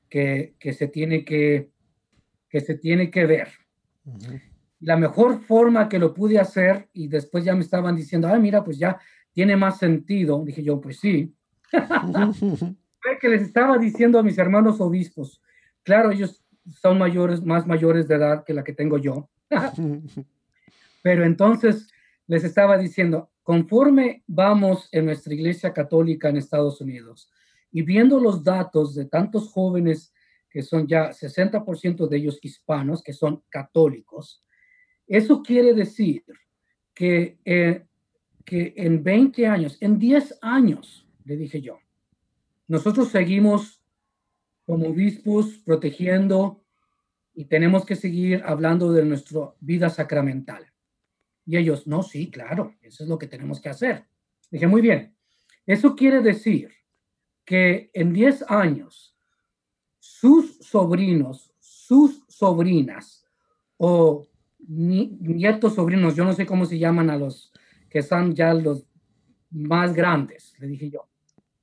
[0.09, 1.69] que, que se, tiene que,
[2.49, 3.49] que se tiene que ver.
[4.81, 8.63] La mejor forma que lo pude hacer, y después ya me estaban diciendo, ah, mira,
[8.63, 8.99] pues ya
[9.33, 10.43] tiene más sentido.
[10.45, 11.33] Dije yo, pues sí.
[13.01, 15.41] Fue que les estaba diciendo a mis hermanos obispos,
[15.83, 16.43] claro, ellos
[16.81, 19.29] son mayores, más mayores de edad que la que tengo yo.
[21.01, 21.87] Pero entonces
[22.27, 27.31] les estaba diciendo, conforme vamos en nuestra iglesia católica en Estados Unidos
[27.71, 30.13] y viendo los datos de tantos jóvenes
[30.49, 34.43] que son ya 60% de ellos hispanos, que son católicos,
[35.09, 36.23] eso quiere decir
[36.93, 37.85] que, eh,
[38.45, 41.79] que en 20 años, en 10 años, le dije yo,
[42.67, 43.81] nosotros seguimos
[44.65, 46.63] como obispos protegiendo
[47.33, 50.71] y tenemos que seguir hablando de nuestra vida sacramental.
[51.43, 54.05] Y ellos, no, sí, claro, eso es lo que tenemos que hacer.
[54.51, 55.15] Dije, muy bien,
[55.65, 56.71] eso quiere decir
[57.43, 59.17] que en 10 años
[59.97, 63.25] sus sobrinos, sus sobrinas
[63.77, 64.27] o
[64.67, 67.51] nietos, sobrinos, yo no sé cómo se llaman a los
[67.89, 68.85] que son ya los
[69.49, 71.09] más grandes, le dije yo.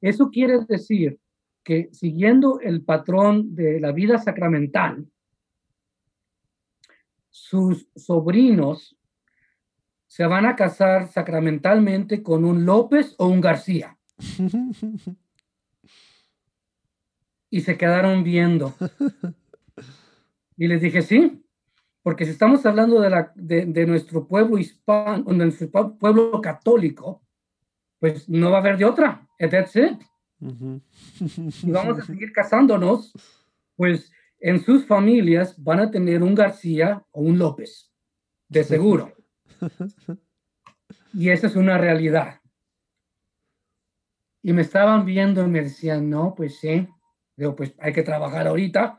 [0.00, 1.18] Eso quiere decir
[1.62, 5.06] que siguiendo el patrón de la vida sacramental,
[7.30, 8.96] sus sobrinos
[10.06, 13.98] se van a casar sacramentalmente con un López o un García.
[17.50, 18.74] y se quedaron viendo.
[20.56, 21.44] Y les dije, sí,
[22.06, 27.26] porque si estamos hablando de, la, de, nuestro pueblo hispano, de nuestro pueblo católico,
[27.98, 29.26] pues no va a haber de otra.
[29.40, 30.00] That's it.
[30.38, 33.12] Y vamos a seguir casándonos,
[33.74, 37.92] pues en sus familias van a tener un García o un López,
[38.48, 39.12] de seguro.
[41.12, 42.40] Y esa es una realidad.
[44.42, 46.86] Y me estaban viendo y me decían, no, pues sí,
[47.34, 48.96] digo, pues hay que trabajar ahorita,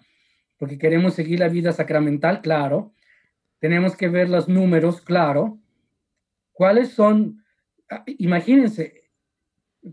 [0.57, 2.95] porque queremos seguir la vida sacramental, claro,
[3.59, 5.59] tenemos que ver los números, claro.
[6.51, 7.43] ¿Cuáles son?
[7.89, 9.11] Ah, imagínense,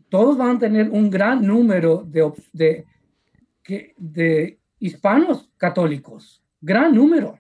[0.08, 7.38] todos van a tener un gran número de, de, de hispanos católicos, gran número.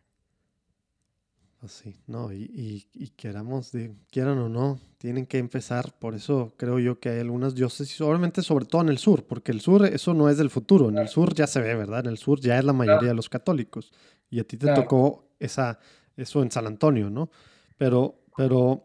[1.64, 5.98] Así, no, y, y, queramos, de, quieran o no, tienen que empezar.
[5.98, 9.50] Por eso creo yo que hay algunas diócesis, obviamente sobre todo en el sur, porque
[9.50, 12.00] el sur eso no es del futuro, en el sur ya se ve, ¿verdad?
[12.00, 13.92] En el sur ya es la mayoría de los católicos.
[14.28, 15.78] Y a ti te tocó esa,
[16.16, 17.30] eso en San Antonio, ¿no?
[17.76, 18.84] Pero, pero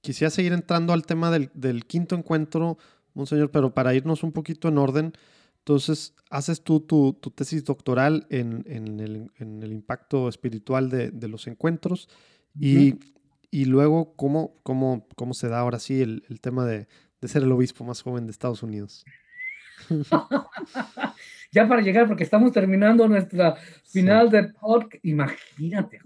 [0.00, 2.78] quisiera seguir entrando al tema del, del quinto encuentro,
[3.14, 5.12] Monseñor, pero para irnos un poquito en orden,
[5.66, 11.10] entonces, haces tú tu, tu tesis doctoral en, en, el, en, el, impacto espiritual de,
[11.10, 12.08] de los encuentros
[12.56, 13.00] y,
[13.50, 16.86] y, luego cómo, cómo, cómo se da ahora sí el, el tema de,
[17.20, 19.04] de, ser el obispo más joven de Estados Unidos.
[21.52, 24.32] ya para llegar, porque estamos terminando nuestra final sí.
[24.36, 26.00] del podcast, imagínate.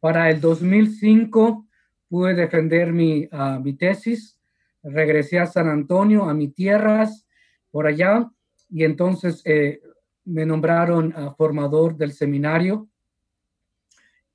[0.00, 1.66] para el 2005
[2.08, 4.38] pude defender mi, uh, mi tesis,
[4.82, 7.26] regresé a San Antonio, a mis tierras,
[7.70, 8.30] por allá
[8.68, 9.80] y entonces eh,
[10.24, 12.88] me nombraron uh, formador del seminario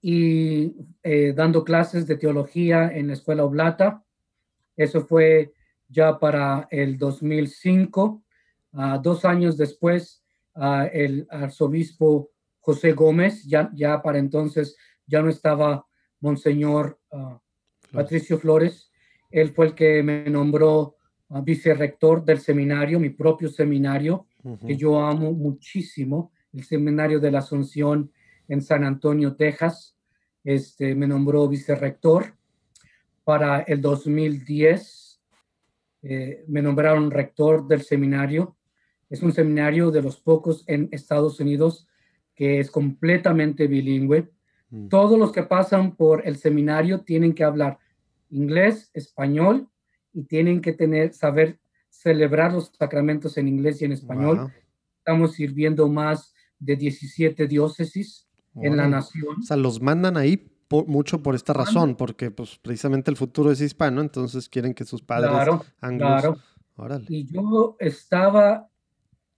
[0.01, 4.03] y eh, dando clases de teología en la escuela Oblata.
[4.77, 5.53] Eso fue
[5.95, 8.23] ya para el 2005.
[8.73, 10.23] Uh, dos años después,
[10.55, 12.29] uh, el arzobispo
[12.59, 14.75] José Gómez, ya, ya para entonces
[15.07, 15.85] ya no estaba
[16.19, 16.99] Monseñor
[17.91, 18.89] Patricio Flores,
[19.29, 20.95] él fue el que me nombró
[21.43, 24.65] vicerrector del seminario, mi propio seminario, -huh.
[24.65, 28.11] que yo amo muchísimo, el seminario de la Asunción
[28.47, 29.97] en San Antonio, Texas.
[30.43, 32.35] Este, me nombró vicerrector.
[33.23, 35.04] Para el 2010
[36.07, 38.55] eh, me nombraron rector del seminario.
[39.09, 41.87] Es un seminario de los pocos en Estados Unidos
[42.35, 44.29] que es completamente bilingüe.
[44.69, 44.89] Mm.
[44.89, 47.79] Todos los que pasan por el seminario tienen que hablar
[48.29, 49.67] inglés, español
[50.13, 51.57] y tienen que tener, saber
[51.89, 54.37] celebrar los sacramentos en inglés y en español.
[54.37, 54.51] Wow.
[54.99, 58.65] Estamos sirviendo más de 17 diócesis wow.
[58.65, 59.37] en la nación.
[59.39, 63.51] O sea, los mandan ahí por, mucho por esta razón, porque pues precisamente el futuro
[63.51, 66.21] es hispano, entonces quieren que sus padres claro, anglos...
[66.21, 66.37] Claro.
[66.77, 67.05] Órale.
[67.07, 68.69] Y yo estaba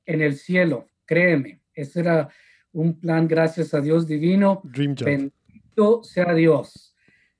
[0.05, 2.30] en el cielo, créeme, ese era
[2.71, 4.61] un plan, gracias a Dios divino.
[4.63, 5.05] Dream job.
[5.05, 6.95] Bendito sea Dios.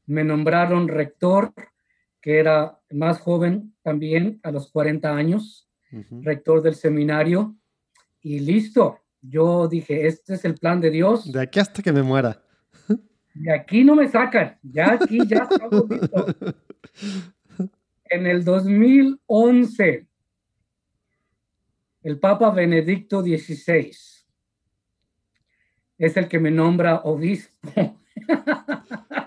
[0.06, 1.54] Me nombraron rector
[2.22, 6.24] que era más joven también, a los 40 años, uh -huh.
[6.24, 7.56] rector del seminario,
[8.22, 9.00] y listo.
[9.22, 11.32] Yo dije, este es el plan de Dios.
[11.32, 12.42] De aquí hasta que me muera.
[13.40, 16.36] De aquí no me sacan, ya aquí ya estamos listos.
[18.10, 20.08] En el 2011,
[22.04, 23.92] el Papa Benedicto XVI
[25.98, 28.00] es el que me nombra obispo.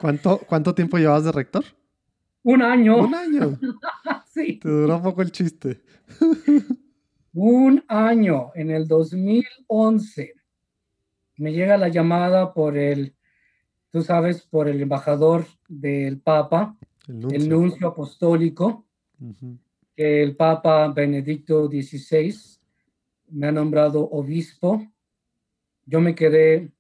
[0.01, 1.65] ¿Cuánto, cuánto tiempo llevas de rector?
[2.43, 2.97] Un año.
[2.97, 3.59] Un año.
[4.33, 4.59] sí.
[4.61, 5.83] Te duró poco el chiste.
[7.33, 10.35] Un año, en el 2011,
[11.37, 13.15] me llega la llamada por el,
[13.91, 16.76] tú sabes, por el embajador del Papa,
[17.09, 18.86] el nuncio, el nuncio apostólico,
[19.20, 19.59] uh -huh.
[19.97, 22.34] que el Papa Benedicto XVI
[23.30, 24.86] me ha nombrado obispo.
[25.86, 26.72] Yo me quedé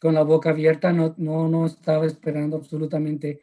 [0.00, 3.40] con la boca abierta, no, no, no estaba esperando absolutamente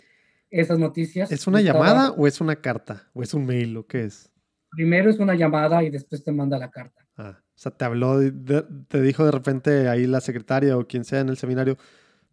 [0.49, 1.31] esas noticias.
[1.31, 1.79] ¿Es una estaba...
[1.79, 3.09] llamada o es una carta?
[3.13, 4.31] ¿O es un mail o qué es?
[4.69, 7.05] Primero es una llamada y después te manda la carta.
[7.17, 11.03] Ah, o sea, te habló, de, te dijo de repente ahí la secretaria o quien
[11.03, 11.77] sea en el seminario,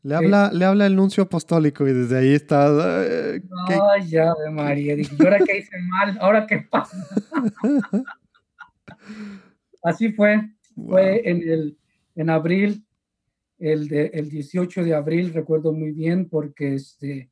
[0.02, 2.68] le habla, le habla el nuncio apostólico y desde ahí está.
[3.04, 4.94] Eh, Ay, ya de María.
[4.94, 6.18] Dije, ¿y ahora qué hice mal?
[6.20, 6.96] ¿Ahora qué pasa?
[9.82, 10.48] Así fue.
[10.76, 10.90] Wow.
[10.90, 11.78] Fue en, el,
[12.14, 12.86] en abril,
[13.58, 17.30] el, de, el 18 de abril, recuerdo muy bien, porque este,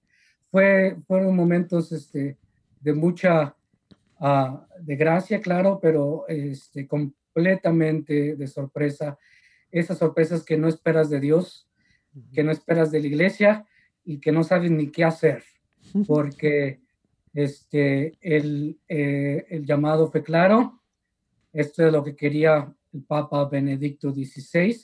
[0.51, 2.37] fue, fueron momentos este,
[2.81, 3.55] de mucha
[4.21, 9.19] uh, de gracia, claro, pero este, completamente de sorpresa.
[9.71, 11.66] Esas sorpresas que no esperas de Dios,
[12.33, 13.67] que no esperas de la iglesia
[14.05, 15.43] y que no sabes ni qué hacer,
[16.07, 16.81] porque
[17.35, 20.81] este, el, eh, el llamado fue claro.
[21.53, 24.77] Esto es lo que quería el Papa Benedicto XVI,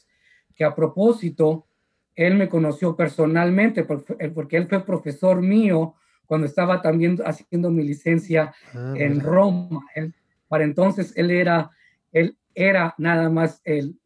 [0.55, 1.67] que a propósito,
[2.15, 5.95] él me conoció personalmente porque él fue profesor mío
[6.27, 9.31] cuando estaba también haciendo mi licencia ah, en bueno.
[9.31, 9.87] Roma.
[9.95, 10.15] Él,
[10.49, 11.71] para entonces él era,
[12.11, 13.99] él era nada más el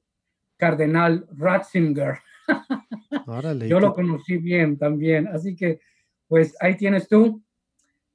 [0.56, 2.18] cardenal Ratzinger.
[3.68, 5.80] Yo lo conocí bien también, así que
[6.28, 7.42] pues ahí tienes tú,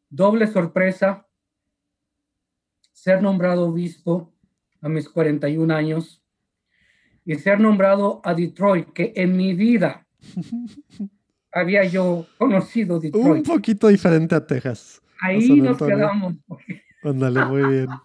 [0.10, 1.26] doble sorpresa,
[2.92, 4.34] ser nombrado obispo
[4.82, 6.22] a mis 41 años
[7.26, 10.06] y ser nombrado a Detroit, que en mi vida
[11.52, 13.26] había yo conocido Detroit.
[13.26, 15.02] Un poquito diferente a Texas.
[15.22, 16.36] Ahí a nos quedamos.
[17.04, 17.88] Ándale, muy bien.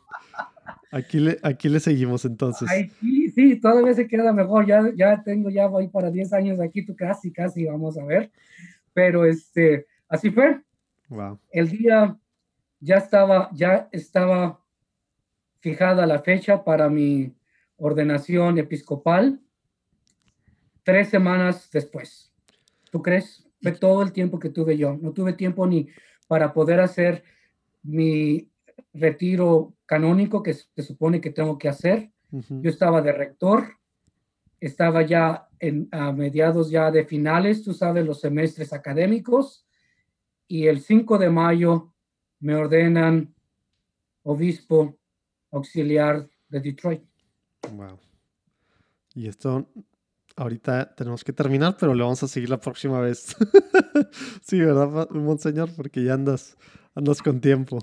[0.93, 2.69] Aquí le, aquí le seguimos entonces.
[2.71, 2.91] Ay,
[3.37, 4.67] sí, todavía se queda mejor.
[4.67, 8.33] Ya, ya tengo, ya voy para 10 años aquí, tú casi, casi, vamos a ver.
[8.95, 10.63] Pero este, así fue.
[11.11, 11.39] Wow.
[11.51, 12.19] El día
[12.81, 14.65] ya estaba, ya estaba
[15.61, 17.37] fijada la fecha para mi
[17.77, 19.41] ordenación episcopal
[20.83, 22.33] tres semanas después.
[22.91, 23.47] ¿Tú crees?
[23.61, 24.97] Fue todo el tiempo que tuve yo.
[24.97, 25.89] No tuve tiempo ni
[26.27, 27.23] para poder hacer
[27.83, 28.51] mi
[28.95, 32.13] retiro canónico que se supone que tengo que hacer.
[32.49, 33.79] Yo estaba de rector,
[34.61, 39.67] estaba ya en, a mediados ya de finales, tú sabes, los semestres académicos,
[40.49, 41.95] y el 5 de mayo
[42.41, 43.35] me ordenan
[44.23, 44.99] obispo
[45.51, 47.03] auxiliar de Detroit.
[47.73, 47.99] Wow.
[49.15, 49.67] Y esto
[50.37, 53.35] ahorita tenemos que terminar, pero le vamos a seguir la próxima vez.
[54.43, 55.71] sí, ¿verdad, Monseñor?
[55.75, 56.57] Porque ya andas,
[56.95, 57.79] andas con tiempo.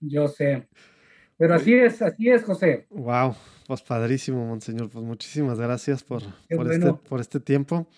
[0.00, 0.68] Yo sé.
[1.36, 2.86] Pero así es, así es, José.
[2.90, 3.34] Wow,
[3.66, 4.88] pues padrísimo, Monseñor.
[4.90, 7.88] Pues muchísimas gracias por, por, este, por este tiempo.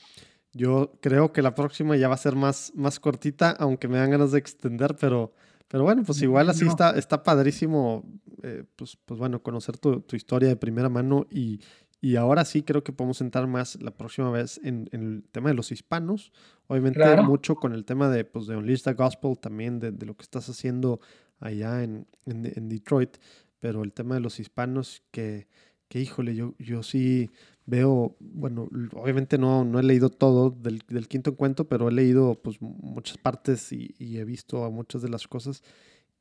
[0.53, 4.11] Yo creo que la próxima ya va a ser más, más cortita, aunque me dan
[4.11, 5.35] ganas de extender, pero,
[5.69, 8.11] pero bueno, pues igual así está, está padrísimo,
[8.43, 11.61] eh, pues, pues bueno, conocer tu, tu, historia de primera mano y,
[12.01, 15.57] y ahora sí creo que podemos entrar más la próxima vez en, el tema de
[15.57, 16.33] los hispanos.
[16.69, 20.17] Obviamente mucho con el tema de, pues, de Unleash the Gospel, también de, de lo
[20.17, 21.01] que estás haciendo
[21.41, 23.17] allá en, en, Detroit,
[23.61, 25.49] pero el tema de los hispanos que,
[25.89, 27.31] que híjole, yo, yo sí
[27.67, 32.35] veo, bueno, obviamente no, no he leído todo del, del quinto encuentro, pero he leído
[32.35, 35.63] pues muchas partes y, y, he visto muchas de las cosas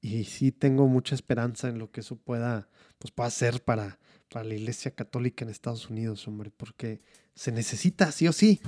[0.02, 2.70] y sí tengo mucha esperanza en lo que eso pueda,
[3.00, 7.02] pues pueda ser para, para la Iglesia Católica en Estados Unidos, hombre, porque
[7.36, 8.62] se necesita sí o sí,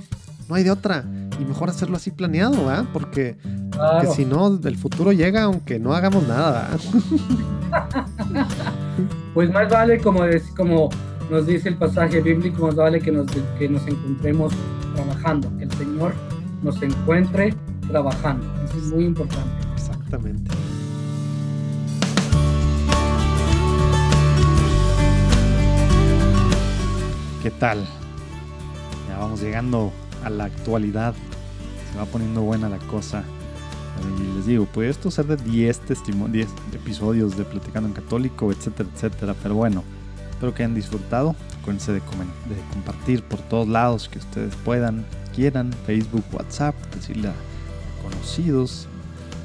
[0.48, 1.04] no hay de otra.
[1.40, 2.86] Y mejor hacerlo así planeado, ¿ah?
[2.92, 3.36] Porque,
[4.14, 6.68] si no, el futuro llega aunque no hagamos nada.
[9.34, 10.20] pues más vale, como,
[10.56, 10.90] como
[11.30, 13.26] nos dice el pasaje bíblico, más vale que nos,
[13.58, 14.52] que nos encontremos
[14.94, 16.14] trabajando, que el Señor
[16.62, 17.54] nos encuentre
[17.88, 18.44] trabajando.
[18.64, 19.66] Eso es muy importante.
[19.74, 20.50] Exactamente.
[27.42, 27.86] ¿Qué tal?
[29.18, 29.92] Vamos llegando
[30.24, 31.14] a la actualidad.
[31.92, 33.24] Se va poniendo buena la cosa.
[34.16, 35.80] Y les digo, puede esto ser de 10,
[36.30, 39.34] 10 episodios de Platicando en Católico, etcétera, etcétera.
[39.42, 39.82] Pero bueno,
[40.30, 41.34] espero que hayan disfrutado.
[41.60, 45.04] Acuérdense de, de compartir por todos lados que ustedes puedan,
[45.34, 47.34] quieran, Facebook, WhatsApp, decirle a
[48.02, 48.86] conocidos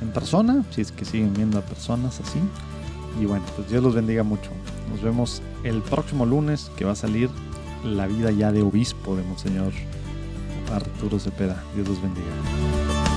[0.02, 2.40] en persona, si es que siguen viendo a personas así.
[3.20, 4.52] Y bueno, pues Dios los bendiga mucho.
[4.91, 7.30] Nos vemos el próximo lunes que va a salir
[7.84, 9.73] la vida ya de obispo de Monseñor
[10.72, 11.64] Arturo Cepeda.
[11.76, 13.12] Dios los bendiga.